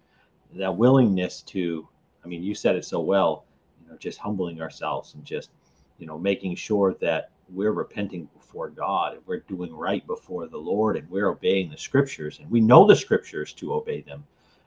[0.53, 1.88] that willingness to.
[2.23, 3.45] I mean, you said it so well.
[3.83, 5.51] You know, just humbling ourselves and just,
[5.99, 10.57] you know, making sure that we're repenting before God and we're doing right before the
[10.57, 14.23] Lord and we're obeying the scriptures and we know the scriptures to obey them.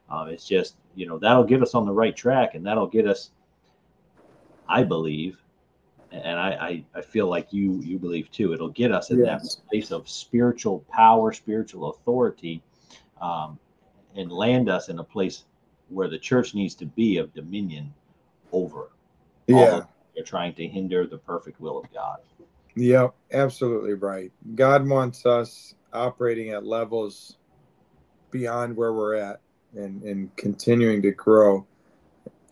[0.09, 3.05] Uh, it's just, you know, that'll get us on the right track and that'll get
[3.05, 3.31] us,
[4.67, 5.37] I believe,
[6.11, 8.53] and I, I, I feel like you you believe too.
[8.53, 9.55] It'll get us in yes.
[9.55, 12.63] that place of spiritual power, spiritual authority,
[13.21, 13.59] um,
[14.15, 15.45] and land us in a place
[15.89, 17.93] where the church needs to be of dominion
[18.51, 18.89] over.
[19.47, 19.81] Yeah,
[20.15, 22.19] they're trying to hinder the perfect will of God.
[22.79, 24.31] Yep, absolutely right.
[24.55, 27.35] God wants us operating at levels
[28.31, 29.41] beyond where we're at
[29.75, 31.67] and, and continuing to grow.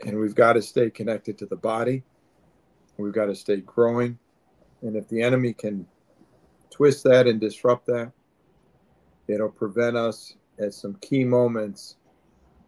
[0.06, 2.04] And we've got to stay connected to the body.
[2.98, 4.20] We've got to stay growing.
[4.82, 5.88] And if the enemy can
[6.72, 8.12] twist that and disrupt that,
[9.30, 11.96] it'll prevent us at some key moments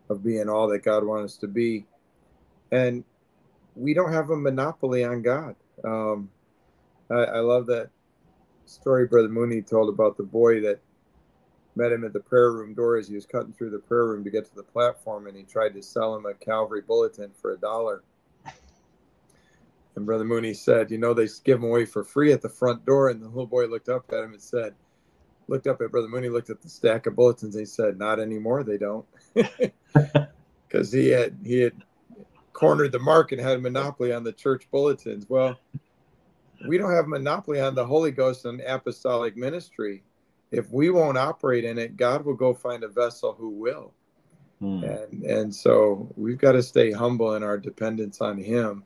[0.10, 1.86] of being all that God wants us to be.
[2.72, 3.04] And
[3.76, 5.58] we don't have a monopoly on God.
[5.84, 6.30] Um,
[7.10, 7.90] I, I love that
[8.66, 10.80] story Brother Mooney told about the boy that
[11.76, 14.24] met him at the prayer room door as he was cutting through the prayer room
[14.24, 17.54] to get to the platform, and he tried to sell him a Calvary bulletin for
[17.54, 18.04] a dollar.
[19.96, 22.86] And Brother Mooney said, You know, they give them away for free at the front
[22.86, 23.10] door.
[23.10, 24.74] And the little boy looked up at him and said,
[25.48, 28.20] Looked up at Brother Mooney, looked at the stack of bulletins, and he said, Not
[28.20, 29.06] anymore, they don't.
[30.68, 31.74] Because he had he had
[32.54, 35.26] cornered the market had a monopoly on the church bulletins.
[35.28, 35.60] Well,
[36.68, 40.04] we don't have monopoly on the Holy Ghost and apostolic ministry.
[40.52, 43.94] If we won't operate in it, God will go find a vessel who will.
[44.60, 44.84] Hmm.
[44.84, 48.84] And and so we've got to stay humble in our dependence on Him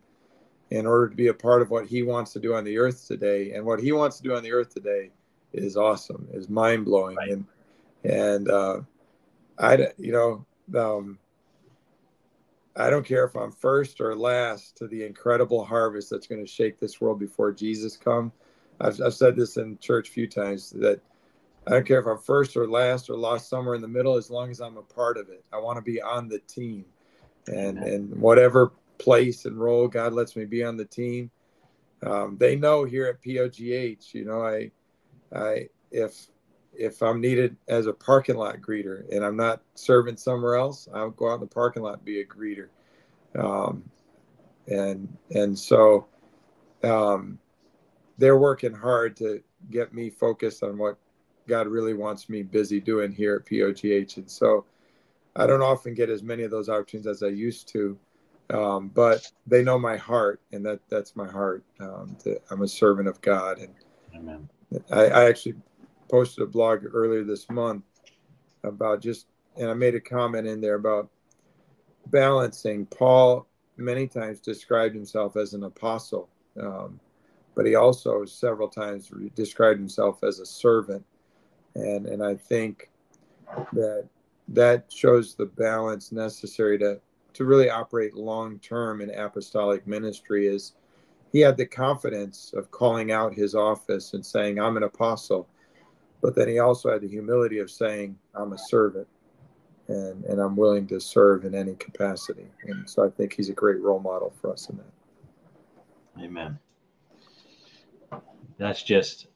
[0.69, 3.07] in order to be a part of what He wants to do on the earth
[3.07, 3.53] today.
[3.53, 5.11] And what He wants to do on the earth today
[5.51, 7.29] is awesome, is mind blowing, right.
[7.31, 7.45] and
[8.03, 8.81] and uh,
[9.57, 10.45] I you know
[10.79, 11.17] um,
[12.75, 16.51] I don't care if I'm first or last to the incredible harvest that's going to
[16.51, 18.31] shake this world before Jesus come.
[18.81, 20.99] I've, I've said this in church a few times that
[21.67, 24.29] I don't care if I'm first or last or lost somewhere in the middle, as
[24.29, 25.45] long as I'm a part of it.
[25.53, 26.85] I want to be on the team,
[27.47, 31.31] and and whatever place and role God lets me be on the team.
[32.05, 34.71] Um, they know here at POGH, you know, I,
[35.33, 36.27] I if
[36.75, 41.11] if I'm needed as a parking lot greeter and I'm not serving somewhere else, I'll
[41.11, 42.69] go out in the parking lot and be a greeter.
[43.37, 43.83] Um,
[44.67, 46.07] and and so
[46.83, 47.39] um,
[48.17, 50.97] they're working hard to get me focused on what
[51.47, 54.17] God really wants me busy doing here at POGH.
[54.17, 54.65] And so
[55.35, 57.97] I don't often get as many of those opportunities as I used to.
[58.49, 61.63] Um, but they know my heart, and that that's my heart.
[61.79, 62.17] Um,
[62.51, 63.73] I'm a servant of God, and
[64.13, 64.49] Amen.
[64.91, 65.55] I, I actually
[66.13, 67.83] posted a blog earlier this month
[68.63, 69.25] about just,
[69.57, 71.09] and I made a comment in there about
[72.11, 72.85] balancing.
[72.85, 73.47] Paul
[73.77, 76.29] many times described himself as an apostle,
[76.61, 76.99] um,
[77.55, 81.03] but he also several times described himself as a servant,
[81.73, 82.91] and and I think
[83.71, 84.07] that
[84.49, 86.99] that shows the balance necessary to
[87.33, 90.73] to really operate long term in apostolic ministry is
[91.31, 95.47] he had the confidence of calling out his office and saying i'm an apostle
[96.23, 99.07] but then he also had the humility of saying, I'm a servant
[99.89, 102.47] and, and I'm willing to serve in any capacity.
[102.63, 106.23] And so I think he's a great role model for us in that.
[106.23, 106.57] Amen.
[108.57, 109.27] That's just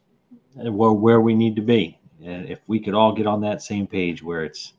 [0.65, 1.99] uh, where, where we need to be.
[2.23, 4.71] And if we could all get on that same page where it's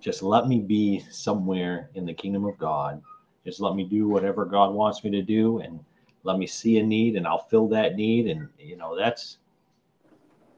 [0.00, 3.02] just let me be somewhere in the kingdom of God,
[3.44, 5.80] just let me do whatever God wants me to do and
[6.22, 8.28] let me see a need and I'll fill that need.
[8.28, 9.38] And, you know, that's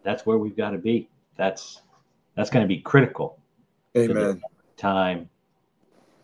[0.08, 1.06] that's where we've got to be.
[1.36, 1.82] That's
[2.34, 3.38] that's going to be critical.
[3.94, 4.40] Amen.
[4.78, 5.28] time,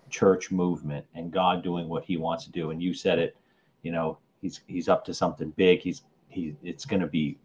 [0.09, 2.71] church movement, and God doing what He wants to do.
[2.71, 3.37] And you said it.
[3.83, 5.81] You know, He's He's up to something big.
[5.81, 6.57] He's he.
[6.63, 7.37] It's going to be.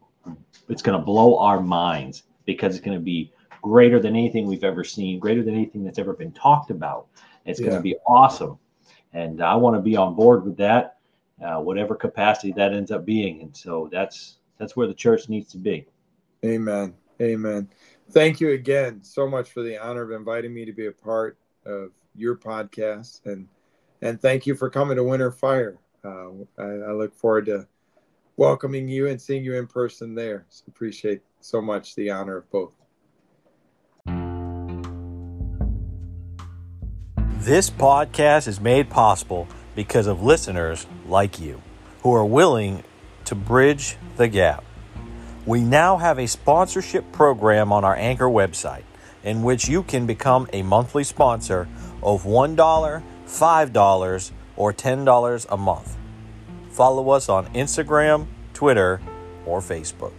[0.69, 4.63] It's going to blow our minds because it's going to be greater than anything we've
[4.63, 7.07] ever seen, greater than anything that's ever been talked about.
[7.45, 7.65] It's yeah.
[7.65, 8.57] going to be awesome,
[9.11, 10.99] and I want to be on board with that,
[11.43, 13.41] uh, whatever capacity that ends up being.
[13.41, 15.85] And so that's that's where the church needs to be.
[16.43, 16.93] Amen.
[17.21, 17.69] Amen.
[18.11, 21.37] Thank you again so much for the honor of inviting me to be a part
[21.65, 23.47] of your podcast, and
[24.01, 25.77] and thank you for coming to Winter Fire.
[26.03, 27.67] Uh, I, I, look forward to
[28.37, 30.45] welcoming you and seeing you in person there.
[30.47, 32.71] So appreciate so much the honor of both.
[37.39, 41.61] This podcast is made possible because of listeners like you
[42.01, 42.83] who are willing
[43.25, 44.63] to bridge the gap.
[45.49, 48.83] We now have a sponsorship program on our Anchor website
[49.23, 51.67] in which you can become a monthly sponsor
[52.03, 55.97] of $1, $5, or $10 a month.
[56.69, 59.01] Follow us on Instagram, Twitter,
[59.47, 60.13] or Facebook.